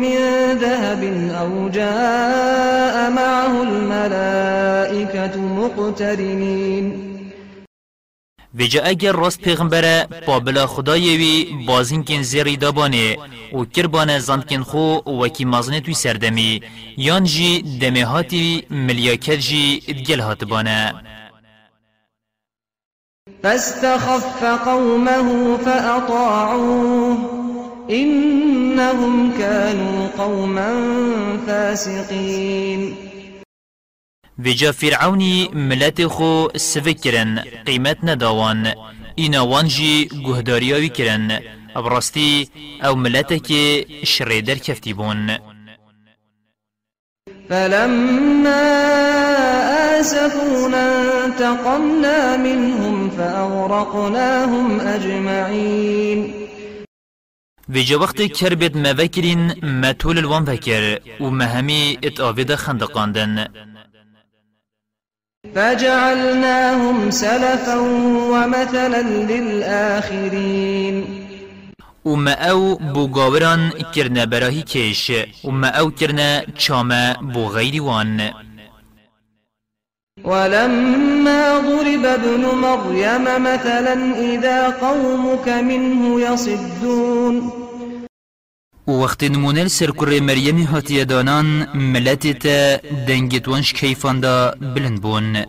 من 0.01 0.17
ذهب 0.61 1.03
أو 1.41 1.69
جاء 1.69 3.11
معه 3.11 3.63
الملائكة 3.63 5.41
مقترنين 5.41 7.06
ویجا 8.57 8.81
اگر 8.83 9.11
راست 9.11 9.41
پیغمبره 9.41 10.07
بابلا 10.27 10.67
خدای 10.67 11.17
وی 11.17 11.65
بازین 11.67 12.03
کن 12.03 12.21
زیری 12.21 12.57
دابانه 12.57 13.17
و 13.53 13.65
کربانه 13.65 14.19
زند 14.19 14.45
کن 14.45 14.63
خو 14.63 14.97
وکی 15.21 15.45
مازنه 15.45 15.79
توی 15.79 15.93
سردمی. 15.93 16.61
یان 16.97 17.23
جی 17.23 17.79
دمه 17.81 18.05
هاتی 18.05 18.63
ملیاکت 18.69 19.39
جی 19.39 19.81
ادگل 19.87 20.19
هات 20.19 20.43
بانه. 20.43 20.93
فاستخف 23.43 24.43
قومه 24.43 25.57
فأطاعوه 25.57 27.17
إنهم 27.89 29.31
كانوا 29.37 30.07
قوما 30.17 30.71
فاسقين. 31.47 33.06
ویجا 34.39 34.71
فرعونی 34.71 35.49
ملت 35.53 36.07
خو 36.07 36.47
سفکرن 36.57 37.43
قیمت 37.65 37.97
نداوان 38.03 38.67
اینا 39.15 39.47
وانجی 39.47 40.09
گهداریاوی 40.27 40.89
کرن 40.89 41.39
ابراستی 41.75 42.49
أو 42.83 42.95
ملت 42.95 43.47
که 43.47 43.85
شریدر 44.03 44.55
کفتی 44.55 44.93
بون. 44.93 45.37
فلما 47.49 48.61
آسفونا 49.99 50.87
انتقمنا 51.25 52.37
منهم 52.37 53.09
فأغرقناهم 53.09 54.79
أجمعين. 54.79 56.33
ویجا 57.69 57.99
وقت 57.99 58.21
کربت 58.21 58.75
موکرین 58.75 59.51
مطول 59.63 60.17
الوان 60.17 60.43
وکر 60.43 60.99
و 61.19 61.29
مهمی 61.29 61.97
اتآوید 62.03 62.55
خندقاندن. 62.55 63.47
فجعلناهم 65.55 67.09
سلفا 67.09 67.77
ومثلا 68.31 69.01
للآخرين. 69.01 71.05
وما 72.05 72.31
أو 72.31 72.75
بو 72.75 73.07
گاوران 73.07 73.71
کرنه 73.95 74.25
براهی 74.25 74.61
کش. 74.61 75.11
وما 75.43 75.67
أو 75.67 75.91
کرنه 75.91 76.43
چامه 76.57 77.13
بو 77.33 77.47
غیری 77.47 77.79
وان 77.79 78.31
ولما 80.23 81.59
ضرب 81.59 82.05
ابن 82.05 82.45
مريم 82.45 83.43
مثلا 83.43 84.15
إذا 84.19 84.69
قومك 84.69 85.47
منه 85.47 86.21
يصدون. 86.21 87.66
وقت 88.87 89.23
نمونه 89.23 89.67
سر 89.67 89.91
کر 89.91 90.19
مریم 90.19 90.63
هاتیه 90.63 91.03
دانان 91.03 91.67
ملت 91.75 92.27
تا 92.27 92.77
دنگت 93.07 93.47
وانش 93.47 93.73
کیفان 93.73 94.19
دا 94.19 94.55
بلند 94.75 95.01
بون. 95.01 95.45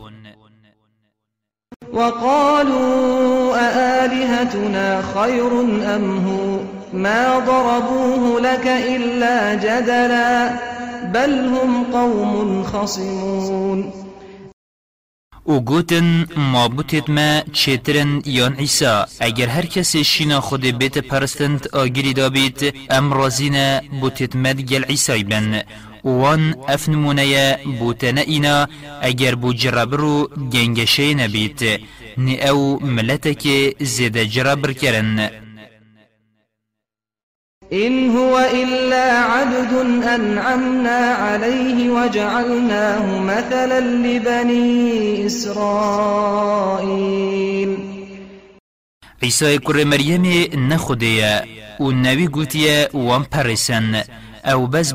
وقالوا 1.92 3.56
أآلهتنا 3.56 5.02
خير 5.14 5.60
أم 5.96 6.26
هو؟ 6.26 6.58
ما 6.92 7.38
ضربوه 7.38 8.40
لك 8.40 8.66
إلا 8.66 9.54
جدلا 9.54 10.58
بل 11.12 11.32
هم 11.32 11.84
قوم 11.92 12.62
خصمون. 12.62 13.92
أو 15.48 15.60
گوتن 15.60 16.26
ما 16.36 16.68
بوتید 16.68 17.10
ما 17.10 17.42
چیترن 17.52 18.22
یان 18.26 18.54
عیسا 18.54 19.06
اگر 19.20 19.46
هر 19.46 19.66
کسی 19.66 20.04
شینا 20.04 20.40
خود 20.40 20.64
بیت 20.66 20.98
پرستند 20.98 21.68
آگیری 21.72 22.12
دابید 22.12 22.74
ام 22.90 23.12
رازینا 23.12 23.80
بوتید 24.00 24.36
مد 24.36 24.60
گل 24.60 24.84
عیسای 24.84 25.24
بن. 25.24 25.62
وان 26.04 26.54
افنمونه 26.68 27.58
بوتنا 27.78 28.20
اینا 28.20 28.68
اگر 29.02 29.34
بو 29.34 29.52
جرابرو 29.52 30.28
گنگشه 30.52 31.14
نبید 31.14 31.60
نی 32.18 32.36
أو 32.48 32.78
ملتك 32.80 33.42
زيد 33.80 34.16
جرابر 34.24 34.72
کرن. 34.72 35.30
إن 37.72 38.10
هو 38.16 38.38
إلا 38.38 39.12
عبد 39.12 39.72
أنعمنا 40.04 41.14
عليه 41.14 41.90
وجعلناه 41.90 43.18
مثلا 43.18 43.80
لبني 43.80 45.26
إسرائيل. 45.26 46.48
عیسی 49.22 49.58
کر 49.58 49.84
مریم 49.84 50.22
نخودیه 50.72 51.42
و 51.80 51.90
نوی 51.90 52.26
گوتیه 52.26 52.88
وان 52.94 53.24
پرسن 53.24 54.02
أو 54.44 54.66
بس 54.66 54.92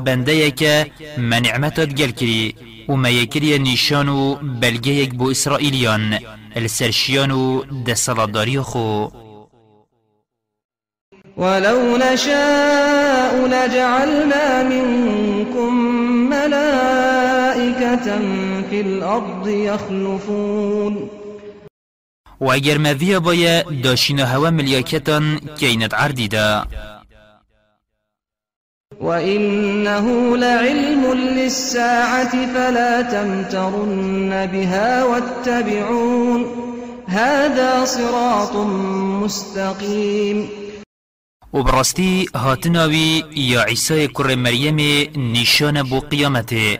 و 2.88 2.96
ما 2.96 3.08
یکری 3.08 3.58
نیشان 3.58 4.08
و 4.08 4.34
بلگه 4.60 4.92
یک 4.92 5.14
بو 5.14 5.30
اسرائیلیان 5.30 6.18
السرشیان 6.56 7.30
و 7.30 7.62
دستالداری 7.86 8.60
خو 8.60 9.08
ولو 11.36 11.96
نشاء 11.96 13.46
لجعلنا 13.46 14.62
منكم 14.62 15.74
ملائكة 16.30 18.18
في 18.70 18.80
الأرض 18.80 19.48
يخلفون 19.48 21.08
و 22.40 22.50
اگر 22.50 22.78
مذیه 22.78 23.18
بایا 23.18 23.62
داشین 23.84 24.20
هوا 24.20 24.50
ملیاکتان 24.50 25.40
کینت 25.58 25.94
عردی 25.94 26.28
دا 26.28 26.66
وإنه 29.00 30.36
لعلم 30.36 31.12
للساعة 31.12 32.46
فلا 32.54 33.02
تمترن 33.02 34.46
بها 34.46 35.04
واتبعون 35.04 36.46
هذا 37.08 37.84
صراط 37.84 38.56
مستقيم 39.22 40.63
و 41.54 41.62
براستی 41.62 42.28
هاتناوی 42.34 43.24
یا 43.34 43.62
عیسی 43.62 44.08
کر 44.08 44.34
مریم 44.34 44.76
نشان 45.16 45.82
بو 45.82 46.00
قیامته 46.00 46.78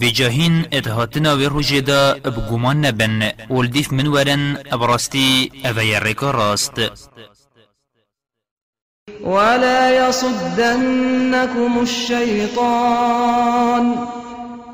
و 0.00 0.04
جاهین 0.04 0.66
ات 0.72 0.88
هاتناوی 0.88 1.44
روژه 1.44 1.80
دا 1.80 2.14
بگومان 2.14 2.84
نبن. 2.84 3.32
ولدیف 3.50 3.92
من 3.92 4.06
ورن 4.06 4.54
براستی 4.80 5.52
اوی 5.64 6.00
رکا 6.00 6.30
راست. 6.30 6.78
ولا 9.24 10.08
يصدنكم 10.08 11.78
الشيطان. 11.80 12.56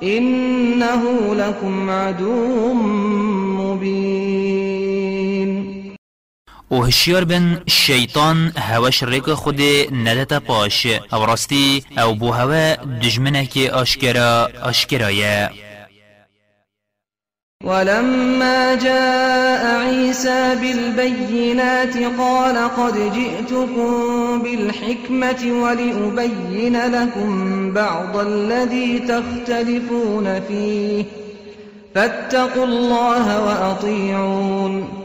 إنه 0.02 1.34
لكم 1.34 1.90
عدو 1.90 2.74
مبين. 3.58 4.81
و 6.72 6.84
هشیار 6.84 7.24
بن 7.24 7.60
شیطان 7.66 8.52
هواش 8.58 9.02
ریک 9.02 9.30
خود 9.30 9.60
ندتا 9.92 10.40
پاش. 10.40 10.86
أو 11.12 11.24
راستی 11.24 11.82
أو 11.98 12.14
بو 12.14 12.32
هوا 12.32 12.74
دجمنه 12.74 13.46
که 13.46 13.70
آشکرا 13.72 14.48
آشکرایه. 14.62 15.50
ولما 17.64 18.74
جاء 18.74 19.80
عيسى 19.80 20.54
بالبينات 20.54 21.96
قال 22.18 22.68
قد 22.76 23.12
جئتكم 23.14 24.42
بالحكمة 24.42 25.62
ولأبين 25.62 26.76
لكم 26.76 27.72
بعض 27.72 28.16
الذي 28.16 28.98
تختلفون 28.98 30.40
فيه. 30.40 31.04
فاتقوا 31.94 32.64
الله 32.64 33.40
وأطيعون. 33.44 35.01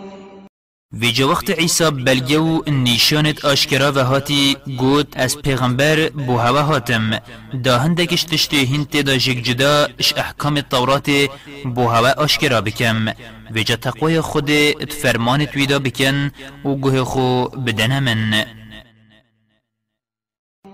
ویجا 0.94 1.28
وقت 1.30 1.50
عیسی 1.50 1.92
بلگه 1.92 2.40
و 2.40 2.62
نیشانت 2.68 3.46
آشکرا 3.46 3.92
و 3.92 4.00
هاتی 4.04 4.58
گوت 4.78 5.18
از 5.18 5.38
پیغمبر 5.38 6.10
بو 6.10 6.38
هوا 6.38 6.62
هاتم. 6.62 7.20
دا 7.64 7.80
هندکش 7.80 8.24
تشتی 8.24 8.66
هنت 8.66 8.98
دا 8.98 9.18
جگ 9.18 9.44
جدا 9.44 9.88
اش 10.00 10.14
احکام 10.18 10.56
التورات 10.56 11.10
بو 11.76 11.88
هوا 11.88 12.12
آشکرا 12.18 12.62
بکم. 12.62 13.06
ویجا 13.52 13.76
تقوی 13.76 14.22
خود 14.22 14.52
فرمانت 15.02 15.56
ویدا 15.56 15.80
بکن 15.80 16.32
و 16.66 16.76
گوه 16.76 17.04
خو 17.04 17.48
بدن 17.48 18.00
من. 18.00 18.46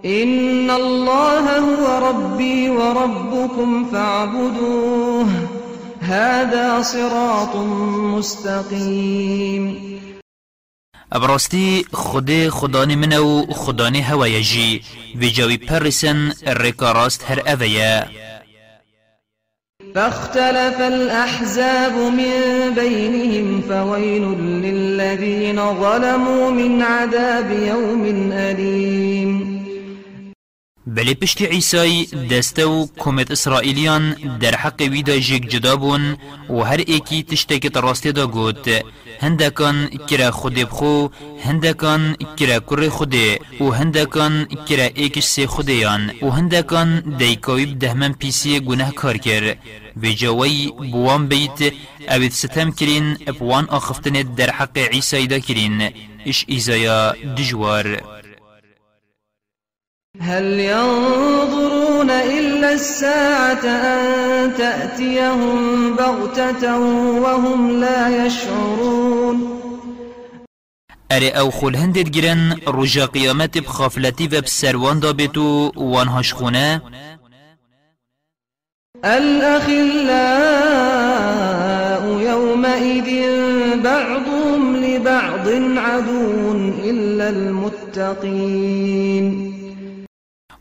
إن 0.05 0.69
الله 0.69 1.59
هو 1.59 2.09
ربي 2.09 2.69
وربكم 2.69 3.85
فاعبدوه. 3.91 5.52
هذا 6.03 6.81
صراط 6.81 7.55
مستقيم. 8.15 9.93
ابراستی 11.11 11.85
خود 11.93 12.49
خدانی 12.49 12.95
من 12.95 13.17
و 13.17 13.45
خدانی 13.51 14.01
هوای 14.01 14.41
جی. 14.41 14.81
و 15.21 15.25
جاوی 15.25 15.57
پرسن 15.57 16.33
رکا 16.47 16.91
راست 16.91 17.31
هر 17.31 17.39
اویا 17.47 18.03
فاختلف 19.95 20.81
الأحزاب 20.81 21.93
من 21.93 22.73
بينهم 22.75 23.61
فويل 23.61 24.23
للذين 24.61 25.55
ظلموا 25.55 26.51
من 26.51 26.81
عذاب 26.81 27.51
يوم 27.51 28.31
أليم. 28.31 29.52
بلی 30.87 31.13
پشت 31.15 31.41
عیسی 31.41 32.05
دسته 32.05 32.65
و 32.65 32.87
کمت 32.97 33.31
اسرائیلیان 33.31 34.11
در 34.39 34.55
حق 34.55 34.81
ویدا 34.81 35.17
جیگ 35.17 35.43
جدا 35.47 35.75
بون 35.75 36.17
و 36.49 36.59
هر 36.61 36.83
ایکی 36.87 37.23
تشتکی 37.23 37.69
تراستی 37.69 38.11
دا 38.11 38.27
گوت. 38.27 38.85
هندکان 39.21 39.87
کرا 39.87 40.31
خود 40.31 40.53
بخو 40.53 41.07
هندکان 41.43 42.15
کرا 42.37 42.59
کر 42.59 42.89
خوده 42.89 43.39
و 43.59 43.69
هندکان 43.71 44.45
کرا 44.45 44.83
ایکش 44.95 45.23
سی 45.23 45.45
خودیان 45.45 46.11
و 46.21 46.29
هندکان 46.29 46.99
دیکاوی 46.99 47.65
بدهمن 47.65 48.13
پیسی 48.13 48.59
گناه 48.59 48.91
کار 48.91 49.17
کر. 49.17 49.55
و 50.01 50.05
جوی 50.05 50.71
بوان 50.91 51.27
بیت 51.27 51.73
اوید 52.09 52.31
ستم 52.31 52.71
کرین 52.71 53.15
بوان 53.39 53.65
آخفتن 53.69 54.11
در 54.11 54.49
حق 54.49 54.77
عیسی 54.77 55.27
دا 55.27 55.39
کرین. 55.39 55.93
اش 56.25 56.45
ایزایا 56.47 57.15
دجوار. 57.37 58.22
هل 60.21 60.59
ينظرون 60.59 62.09
إلا 62.09 62.73
الساعة 62.73 63.65
أن 63.65 64.53
تأتيهم 64.53 65.95
بغتة 65.95 66.77
وهم 67.19 67.79
لا 67.79 68.25
يشعرون؟ 68.25 69.59
اره 71.11 71.29
أو 71.29 71.51
خول 71.51 71.75
هندت 71.75 72.09
گرن 72.09 72.57
رجا 72.67 73.05
قیامت 73.05 73.57
بخافلتی 73.57 74.27
و 74.27 74.41
بسروان 74.41 74.99
دابتو 74.99 75.71
وانهاش 75.75 76.33
خونه؟ 76.33 76.81
الأخلاء 79.05 80.43
يومئذ 82.19 83.09
بعضهم 83.83 84.75
لبعض 84.75 85.47
عدو 85.77 86.51
إلا 86.83 87.29
المتقين. 87.29 88.73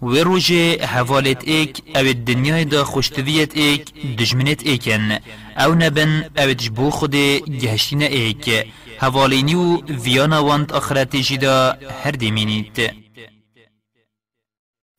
و 0.02 0.14
روژه 0.14 0.86
حوالت 0.86 1.44
ایک 1.44 1.82
أو 1.96 2.12
دنیای 2.12 2.64
دا 2.64 2.84
خوشتویت 2.84 3.56
ایک 3.56 3.84
دجمنت 4.18 4.66
ایکن. 4.66 5.18
أو 5.58 5.74
نبن 5.74 6.24
أو 6.38 6.52
جبو 6.52 6.90
خود 6.90 7.16
گهشتین 7.62 8.02
ایک. 8.02 8.66
حوالینی 8.98 9.54
و 9.54 9.76
ویانا 10.04 10.44
وانت 10.44 10.72
آخرت 10.72 11.16
جدا 11.16 11.76
هر 12.04 12.10
دیمینید 12.10 12.80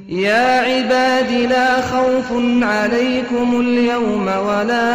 يا 0.09 0.61
عباد 0.61 1.31
لا 1.31 1.81
خوف 1.81 2.31
عليكم 2.63 3.59
اليوم 3.59 4.27
ولا 4.27 4.89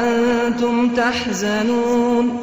أنتم 0.00 0.94
تحزنون. 0.96 2.40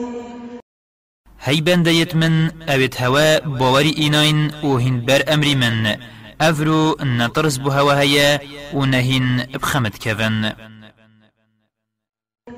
هی 1.40 1.62
بندیت 1.62 2.16
من 2.16 2.52
اوید 2.68 2.96
هوا 2.96 3.40
باوری 3.40 3.90
ایناین 3.90 4.52
و 4.64 4.78
هین 4.78 5.00
بر 5.00 5.24
امری 5.28 5.56
من. 5.56 5.98
أفرو 6.42 6.98
نطرز 7.02 7.58
بهوا 7.58 7.94
هيا 8.00 8.40
ونهين 8.74 9.46
بخمت 9.54 9.98
كفن. 9.98 10.54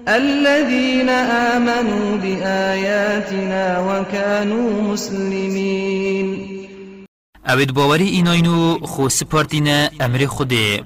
الذين 0.08 1.10
آمنوا 1.10 2.18
بآياتنا 2.18 3.80
وكانوا 3.80 4.82
مسلمين. 4.82 6.50
اوید 7.46 7.74
باوری 7.74 8.08
ایناینو 8.08 8.80
خو 8.86 9.10
سپارتینا 9.10 9.92
أمر 10.02 10.26
خوده 10.26 10.84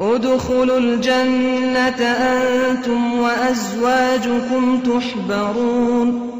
ادخلوا 0.00 0.78
الجنة 0.78 2.02
أنتم 2.02 3.12
وأزواجكم 3.18 4.80
تحبرون. 4.80 6.32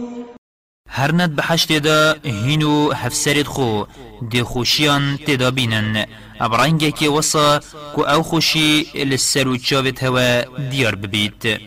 هر 0.95 1.13
ند 1.13 1.37
بحشت 1.37 1.73
دا 1.73 2.17
هینو 2.25 2.93
هفسرد 2.93 3.47
خو 3.47 3.85
دی 4.31 4.43
خوشیان 4.43 5.19
تدا 5.27 5.51
بینن. 5.51 6.07
ابرنگه 6.43 6.91
که 6.91 7.09
وصا 7.09 7.61
کو 7.95 8.03
أو 8.03 8.23
خوشی 8.23 8.87
لسر 8.95 9.49
و 9.49 9.57
چاوت 9.57 10.05
هوا 10.05 10.43
دیار 10.71 10.95
ببید 10.95 11.61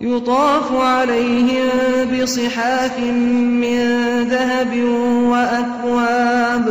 يطاف 0.00 0.72
عليهم 0.72 1.68
بصحاف 2.12 2.98
من 3.62 3.78
ذهب 4.28 4.76
وأكواب 5.30 6.66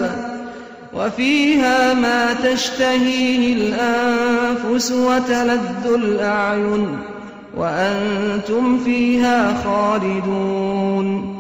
وفيها 0.94 1.94
ما 1.94 2.34
تشتهيه 2.34 3.54
الأنفس 3.54 4.92
وتلذ 4.92 5.86
الأعين 5.86 7.13
وأنتم 7.58 8.84
فيها 8.86 9.64
خالدون. 9.64 11.34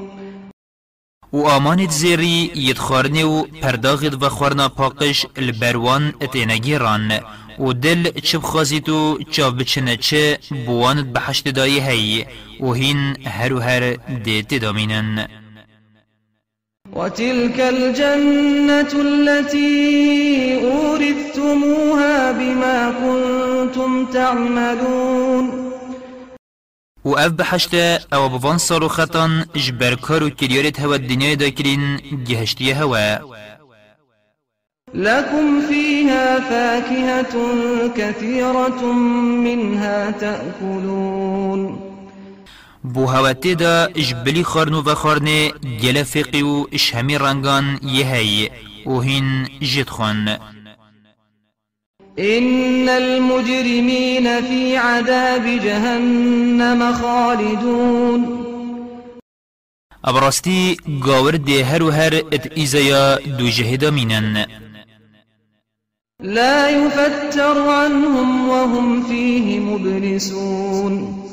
و 1.33 1.47
آمانت 1.47 1.91
زیری 1.91 2.51
یدخارنه 2.55 3.23
و 3.23 3.43
پرداغت 3.61 4.23
و 4.23 4.29
خورنا 4.29 4.69
پاقش 4.69 5.25
البروان 5.35 6.13
اتینگیران 6.21 7.19
و 7.59 7.73
دل 7.73 8.19
چه 8.19 8.37
بخوازید 8.37 8.89
و 8.89 9.17
چاو 9.31 9.53
بچنه 9.53 9.97
چه 9.97 10.39
بوانت 10.65 11.05
بحشت 11.05 11.47
دایی 11.47 11.79
هی 11.79 12.25
و 12.59 12.73
هین 12.73 13.17
هر 13.25 13.53
و 13.53 13.59
هر 13.59 13.93
دیت 14.23 14.53
دامینن 14.53 15.27
وتلك 16.95 17.59
الجنة 17.59 18.93
التي 18.95 19.73
أورثتموها 20.63 22.31
بما 22.31 22.91
كنتم 23.01 24.05
تعملون. 24.05 25.22
و 27.05 27.09
اف 27.09 27.31
بحشته 27.31 27.99
أو 28.13 28.29
بوان 28.29 28.57
صارو 28.57 28.87
خطان 28.87 29.45
جبر 29.55 29.95
کارو 29.95 30.29
کریارت 30.29 30.79
هوا 30.79 30.95
الدنيا 30.95 31.33
دا 31.33 31.49
کرین 31.49 31.97
گهشتی 32.27 32.73
هوا. 32.73 33.17
لكم 34.93 35.61
فيها 35.69 36.39
فاكهة 36.39 37.33
كثيرة 37.97 38.93
منها 39.43 40.11
تأكلون. 40.11 41.79
بو 42.83 43.05
هواتی 43.05 43.55
دا 43.55 43.87
جبلی 43.87 44.43
خارنو 44.43 44.81
و 44.81 44.95
خارنه 44.95 45.51
گل 45.83 46.03
فقی 46.03 46.41
و 46.41 46.67
رنگان 47.19 47.79
یهی 47.83 48.49
و 48.85 48.99
هین 48.99 49.47
جد 49.61 49.89
خان 49.89 50.37
إن 52.19 52.89
المجرمين 52.89 54.41
في 54.41 54.77
عذاب 54.77 55.45
جهنم 55.45 56.93
خالدون. 56.93 58.43
ابراستی 60.05 60.77
گاور 61.05 61.35
ده 61.35 61.63
هر 61.63 61.83
هر 61.83 62.13
إت 62.33 62.57
ایزایا 62.57 63.19
دو 63.37 63.49
جهدا 63.49 63.89
مینن 63.89 64.45
لا 66.21 66.69
يفتر 66.69 67.69
عنهم 67.69 68.49
وهم 68.49 69.03
فيه 69.03 69.59
مبلسون. 69.59 71.23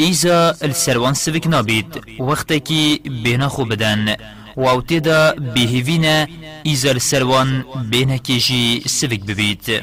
ایزا 0.00 0.54
السروان 0.62 1.14
سوک 1.14 1.46
نابید 1.46 2.20
وقتی 2.20 2.60
که 2.60 3.00
بینا 3.24 3.48
خو 3.48 3.64
بدن 3.64 4.16
و 4.58 4.66
اوتی 4.66 5.00
دا 5.00 5.34
بهیوین 5.54 6.04
ایزا 6.62 6.90
السروان 6.90 7.64
بینا 7.90 8.16
کشی 8.16 8.82
سوک 8.86 9.20
ببید 9.28 9.82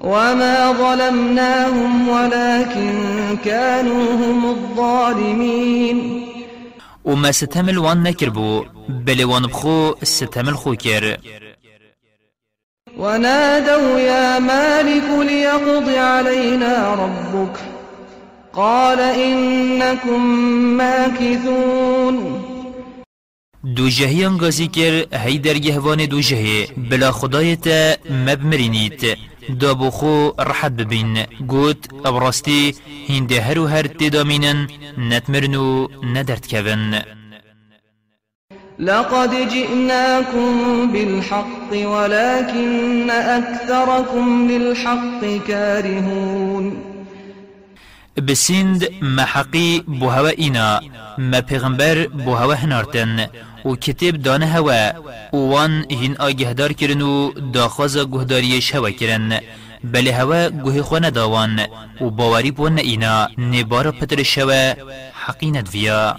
وما 0.00 0.74
ظلمناهم 0.78 2.08
ولكن 2.08 2.92
كانوا 3.44 4.12
هم 4.14 4.44
الظالمين. 4.50 6.26
و 7.04 7.16
ما 7.16 7.32
ستمل 7.32 7.78
وان 7.78 8.02
نکر 8.02 8.30
بو 8.30 8.64
بلی 8.88 9.24
وان 9.24 9.42
بخو 9.42 9.94
ستمل 10.02 10.54
خو 10.54 10.74
کر 10.74 11.16
ونادوا 12.98 14.00
يا 14.00 14.38
مالك 14.38 15.28
ليقض 15.28 15.88
علينا 15.88 16.94
ربك. 16.94 17.58
قال 18.52 19.00
إنكم 19.00 20.20
ماكثون. 20.76 22.49
دو 23.64 23.88
جهیان 23.88 24.36
گازی 24.36 24.68
کر 24.68 25.16
هی 25.16 25.38
در 25.38 25.58
گهوان 25.58 26.06
دو 26.06 26.20
جهی 26.20 26.66
بلا 26.90 27.12
خدایت 27.12 27.66
مبمرینیت 28.10 29.18
دا 29.60 29.74
بخو 29.74 30.30
راحت 30.38 30.72
ببین. 30.72 31.26
گوت 31.46 32.06
ابراستی 32.06 32.74
هنده 33.08 33.40
هر 33.40 33.58
و 33.58 33.66
هر 33.66 33.86
تدامینن 33.86 34.68
نتمرنو 34.98 35.88
ندرد 36.02 36.46
کون 36.46 37.02
لقد 38.78 39.48
جئناكم 39.48 40.92
بالحق 40.92 41.70
ولكن 41.72 43.10
أكثركم 43.10 44.48
للحق 44.50 45.46
كارهون 45.48 46.76
بسند 48.28 48.88
ما 49.02 49.24
حقی 49.24 49.84
بو 49.88 50.10
هوا 50.10 50.28
اینا. 50.28 50.80
ما 51.18 51.40
پیغمبر 51.40 52.06
بو 52.06 52.34
هوا 52.34 52.54
هنارتن. 52.54 53.26
و 53.64 53.76
کتاب 53.76 54.16
دانه 54.16 54.46
هوا. 54.46 54.92
وان 55.32 55.84
هین 55.90 56.16
آگهدار 56.18 56.72
کرن 56.72 57.02
و 57.02 57.32
داخواز 57.52 57.98
گهداریش 57.98 58.74
هوا 58.74 58.90
کرن. 58.90 59.40
بله 59.84 60.12
هوا 60.12 60.48
گوه 60.48 60.82
خونه 60.82 61.10
داوان 61.10 61.60
و 62.00 62.10
باوری 62.10 62.50
بون 62.50 62.78
اینا. 62.78 63.28
نبار 63.38 63.90
پتر 63.90 64.22
شوا 64.22 64.74
حقی 65.12 65.50
ندویا 65.50 66.16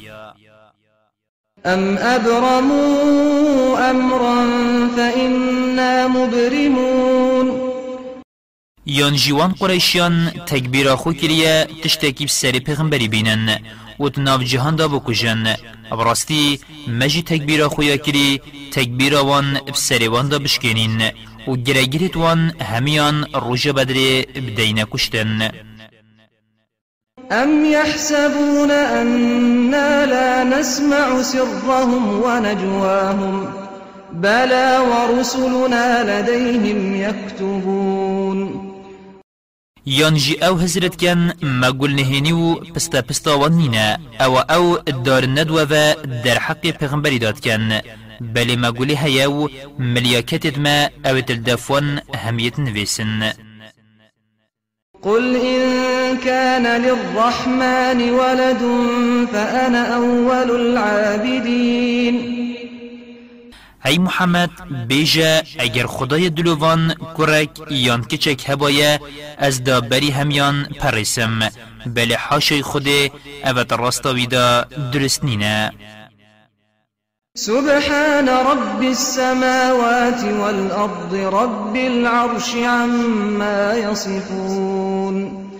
أم 1.65 1.97
أبرموا 1.97 3.89
أمرا 3.89 4.35
فإنا 4.95 6.07
مبرمون. 6.07 7.10
یان 8.99 9.15
جوان 9.15 9.51
قریشیان 9.59 10.15
تکبیر 10.51 10.95
خو 10.95 11.13
کریه 11.13 11.67
تشتکی 11.83 12.25
بسری 12.25 12.59
پیغمبری 12.59 13.07
بینن 13.07 13.59
و 13.99 14.09
تناف 14.09 14.41
جهان 14.43 14.75
دا 14.75 14.87
بکجن 14.87 15.43
براستی 15.91 16.59
مجی 16.87 17.21
تکبیر 17.21 17.67
خویا 17.67 17.97
کری 17.97 18.41
تکبیر 18.71 19.15
وان 19.15 19.59
بسری 19.67 20.07
وان 20.07 20.29
دا 20.29 20.39
بشکنین 20.39 21.01
و 21.47 21.55
گرگیرت 21.55 22.17
وان 22.17 22.51
همیان 22.71 23.25
روژ 23.33 23.67
بدر 23.67 23.95
بدین 24.35 24.83
کشتن 24.91 25.51
أم 27.31 27.65
يحسبون 27.65 28.71
أنا 28.71 30.05
لا 30.05 30.43
نسمع 30.43 31.21
سرهم 31.21 32.21
ونجواهم 32.23 33.47
بلى 34.13 34.79
ورسلنا 34.89 35.85
لديهم 36.09 36.95
يكتبون 36.95 38.70
یان 39.85 40.15
جی 40.15 40.37
أو 40.43 40.55
هزرت 40.55 40.95
کن 40.95 41.31
مگل 41.41 41.91
نهینی 41.91 42.31
و 42.31 42.55
پستا 43.09 43.37
وان 43.37 43.51
نینا 43.51 43.97
أو 44.21 44.37
أو 44.37 44.77
دار 44.77 45.25
ندوة 45.25 45.63
و 45.63 45.93
در 46.23 46.37
حق 46.37 46.71
پیغمبری 46.71 47.19
داد 47.19 47.39
کن. 47.39 47.79
بلی 48.21 48.55
مگولی 48.55 48.95
هیاو 48.95 49.49
ملیاکتت 49.79 50.57
ما 50.57 50.89
أو 51.05 51.19
تلدفون 51.19 51.99
همیت 52.15 52.59
نویسن. 52.59 53.31
قل 55.01 55.35
إن 55.35 56.17
كان 56.17 56.81
للرحمن 56.81 58.09
ولد 58.09 58.61
فأنا 59.33 59.95
أول 59.95 60.51
العابدين. 60.51 62.15
ای 63.85 63.97
محمد 63.97 64.49
بیجا 64.87 65.41
اگر 65.59 65.85
خدای 65.85 66.29
دلوان 66.29 66.95
کرک 67.17 67.49
یان 67.69 68.03
کچک 68.03 68.49
هبایه 68.49 68.99
از 69.37 69.63
دا 69.63 69.81
بری 69.81 70.09
همیان 70.09 70.63
پرسم 70.63 71.39
بله 71.85 72.17
حاشای 72.17 72.61
خوده 72.61 73.11
اوت 73.45 73.73
راستاوی 73.73 74.27
دا 74.27 74.65
درست 74.93 75.23
نینه 75.23 75.71
سبحان 77.35 78.29
رب 78.29 78.81
السماوات 78.81 80.23
والأرض 80.23 81.13
رب 81.13 81.75
العرش 81.75 82.55
عما 82.55 83.73
يصفون 83.73 85.50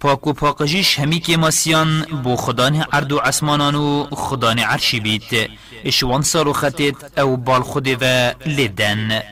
پاک 0.00 0.26
و 0.26 0.32
پاکجیش 0.32 0.98
همی 0.98 1.20
که 1.20 1.36
ماسیان 1.36 2.06
بو 2.22 2.36
خدان 2.36 2.84
عرض 2.92 3.12
و 3.12 3.18
عسمانان 3.18 3.74
و 3.74 4.06
خدان 4.10 4.58
عرشی 4.58 5.00
بیت. 5.00 5.50
اشوان 5.84 6.22
سارو 6.22 6.52
خطت 6.52 7.18
أو 7.18 7.36
بال 7.36 7.62
خود 7.62 7.88
و 7.88 8.32
لدن. 8.46 9.22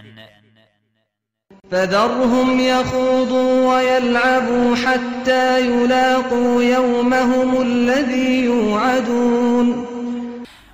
فذرهم 1.70 2.60
يخوضوا 2.60 3.74
ويلعبوا 3.74 4.76
حتى 4.76 5.60
يلاقوا 5.60 6.62
يومهم 6.62 7.62
الذي 7.62 8.44
يوعدون 8.44 9.85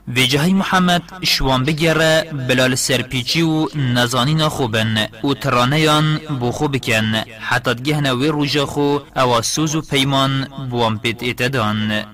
و 0.08 0.20
جهای 0.20 0.52
محمد 0.52 1.02
شوان 1.22 1.64
بگره 1.64 2.32
بلال 2.48 2.74
سرپیچی 2.74 3.42
و 3.42 3.66
نزانین 3.94 4.48
خوبن. 4.48 5.08
و 5.24 5.34
ترانیان 5.34 6.18
بو 6.40 6.52
خو 6.52 6.68
بکن. 6.68 7.14
حتی 7.40 7.74
گهن 7.74 8.06
وی 8.06 8.28
روژا 8.28 8.66
خو 8.66 8.98
أو 9.16 9.42
سوز 9.42 9.74
و 9.74 9.82
پیمان 9.82 10.48
بوان 10.70 10.98
پیت 10.98 11.22
اتدان 11.22 12.04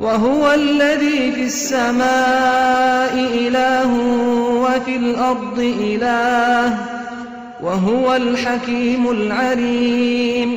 وهو 0.00 0.46
الذي 0.46 1.32
في 1.32 1.44
السماء 1.44 3.14
إله 3.14 3.90
وفي 4.64 4.96
الأرض 4.96 5.58
إله 5.58 6.78
وهو 7.62 8.16
الحكيم 8.16 9.10
العليم 9.10 10.55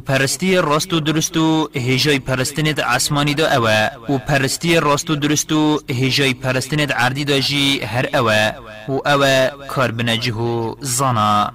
پرستی 0.00 0.56
راست 0.56 0.92
و 0.92 1.00
درست 1.00 1.36
و 1.36 1.68
هجای 1.74 2.18
پرستنت 2.18 2.80
عسمانی 2.80 3.34
دا 3.34 3.46
اوه. 3.56 3.88
و 4.08 4.18
پرستی 4.18 4.76
راست 4.76 5.10
و 5.10 5.16
درست 5.16 5.52
و 5.52 5.80
هجای 5.90 6.34
پرستنت 6.34 6.92
عردی 6.92 7.24
دا 7.24 7.38
جی 7.38 7.80
هر 7.80 8.06
اوه. 8.14 8.52
و 8.88 8.92
اوه 9.08 9.50
کار 9.68 9.90
بنجه 9.90 10.34
زانا. 10.80 11.52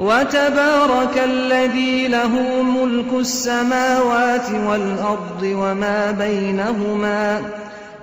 وتبارك 0.00 1.18
الذي 1.18 2.08
له 2.08 2.62
ملك 2.62 3.12
السماوات 3.12 4.50
والأرض 4.50 5.42
وما 5.42 6.10
بينهما 6.10 7.42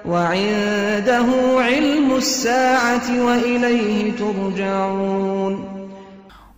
وعنده 0.06 1.26
علم 1.60 2.16
الساعة 2.16 3.24
وإليه 3.26 4.12
ترجعون. 4.12 5.73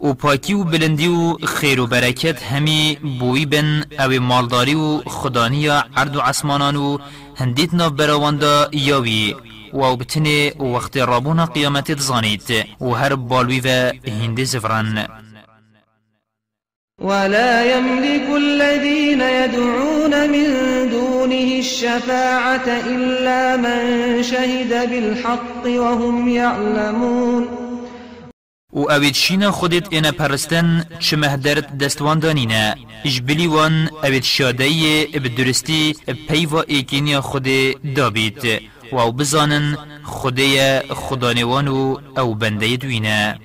و 0.02 0.14
پاکی 0.14 0.54
و 0.54 0.64
بلندی 0.64 1.08
و 1.08 1.38
خیر 1.46 1.80
و 1.80 1.88
برکت 1.88 2.44
همی 2.44 2.98
بوی 3.20 3.46
بن 3.46 3.84
أو 4.00 4.22
مالداری 4.22 4.76
و 4.76 5.02
خدانی 5.06 5.68
عرض 5.68 6.16
و 6.16 6.20
عسمانان 6.20 6.76
و 6.76 6.98
هندیت 7.36 7.74
ناف 7.74 7.92
براواندا 7.92 8.70
یاوی. 8.72 9.36
و 9.74 9.84
أو 9.84 9.96
بتنه 9.96 10.52
وقت 10.60 10.98
رابون 10.98 11.46
قیامت 11.46 12.00
زانید 12.00 12.66
و 12.82 12.90
هر 12.90 13.16
بالوی 13.16 13.60
و 13.60 13.92
هند 14.08 14.44
زفران. 14.44 15.08
ولا 17.00 17.66
يملك 17.66 18.30
الذين 18.30 19.22
يدعون 19.22 20.30
من 20.30 20.48
دونه 20.90 21.60
الشفاعة 21.60 22.68
إلا 22.68 23.58
من 23.58 24.24
شهد 24.24 24.90
بالحق 24.90 25.66
وهم 25.66 26.30
يعلمون. 26.30 27.65
و 28.76 28.80
اوید 28.80 29.14
شینا 29.14 29.52
خودت 29.52 29.88
اینا 29.94 30.12
پرستن 30.12 30.86
چه 31.00 31.18
مهدرت 31.18 31.78
دستوان 31.78 32.20
دانینه 32.20 32.76
اجبلی 33.06 33.48
وان 33.48 33.90
اوید 34.04 34.24
شادهی 34.24 35.06
بدرستی 35.06 35.96
پیوا 36.28 36.62
ایکینیا 36.62 37.22
خود 37.22 37.48
دابید 37.96 38.44
و 38.92 38.96
أو 38.96 39.12
بزانن 39.12 39.78
خودی 40.04 40.80
خدانوان 40.80 41.68
و 41.68 41.98
أو 42.18 42.34
بنده 42.34 42.76
دوینه 42.78 43.40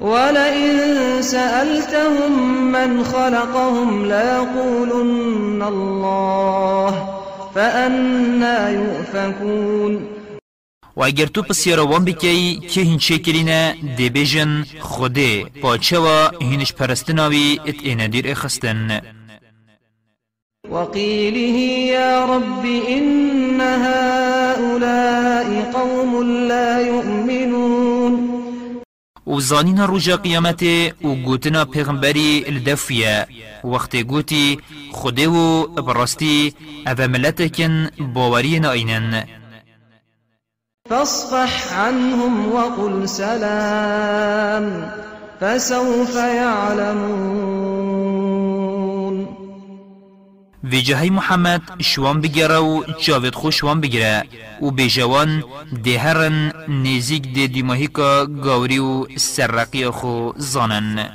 ولئن 0.00 1.22
سألتهم 1.22 2.32
من 2.72 3.04
خلقهم 3.04 4.04
ليقولن 4.04 5.62
الله 5.62 7.08
فأنا 7.54 8.70
يؤفكون. 8.70 10.15
و 10.96 11.02
اگر 11.02 11.26
تو 11.26 11.42
پسیاروان 11.42 12.04
بکی 12.04 12.56
که 12.56 12.80
هین 12.80 12.98
کرینه 12.98 13.74
دی 13.96 14.10
بیجن 14.10 14.64
خوده 14.80 15.44
پاچه 15.44 15.98
و 15.98 16.28
هینش 16.40 16.72
پرستناوی 16.72 17.60
ات 17.66 17.74
این 17.82 18.06
دیر 18.06 18.30
اخستن. 18.30 19.00
وقيله 20.70 21.58
يا 21.96 22.24
رب 22.24 22.64
إن 22.88 23.60
هؤلاء 23.60 25.48
قوم 25.72 26.22
لا 26.48 26.80
يؤمنون 26.80 28.30
و 29.26 29.40
زانینا 29.40 29.84
روژا 29.84 30.16
قیامت 30.16 30.62
و 31.02 31.14
گوتنا 31.14 31.64
پیغمبری 31.64 32.44
الدفیه. 32.46 33.26
وقت 33.64 33.96
گوتی 33.96 34.58
خوده 34.92 35.28
و 35.28 35.66
براستی 35.66 36.54
أو 36.86 37.08
ملتکن 37.08 37.90
باوری 38.14 38.60
ناینن. 38.60 39.24
فاصفح 40.90 41.78
عنهم 41.78 42.52
وقل 42.52 43.08
سلام 43.08 44.90
فسوف 45.40 46.14
يعلمون. 46.14 47.66
في 50.70 50.80
جهي 50.82 51.10
محمد 51.10 51.62
شوان 51.80 52.20
بگیره 52.20 52.58
و 52.58 52.82
جاوید 53.02 53.34
خو 53.34 53.50
شوان 53.50 53.80
بگیره. 53.80 54.24
و 54.62 54.70
بجوان 54.70 55.42
دهرن 55.84 56.52
نزیک 56.68 57.34
ده 57.34 57.46
دیماهی 57.46 57.86
که 57.86 58.26
گاوری 58.44 58.78
و 58.78 59.06
سرقی 59.16 59.90
خو 59.90 60.32
زانن. 60.36 61.08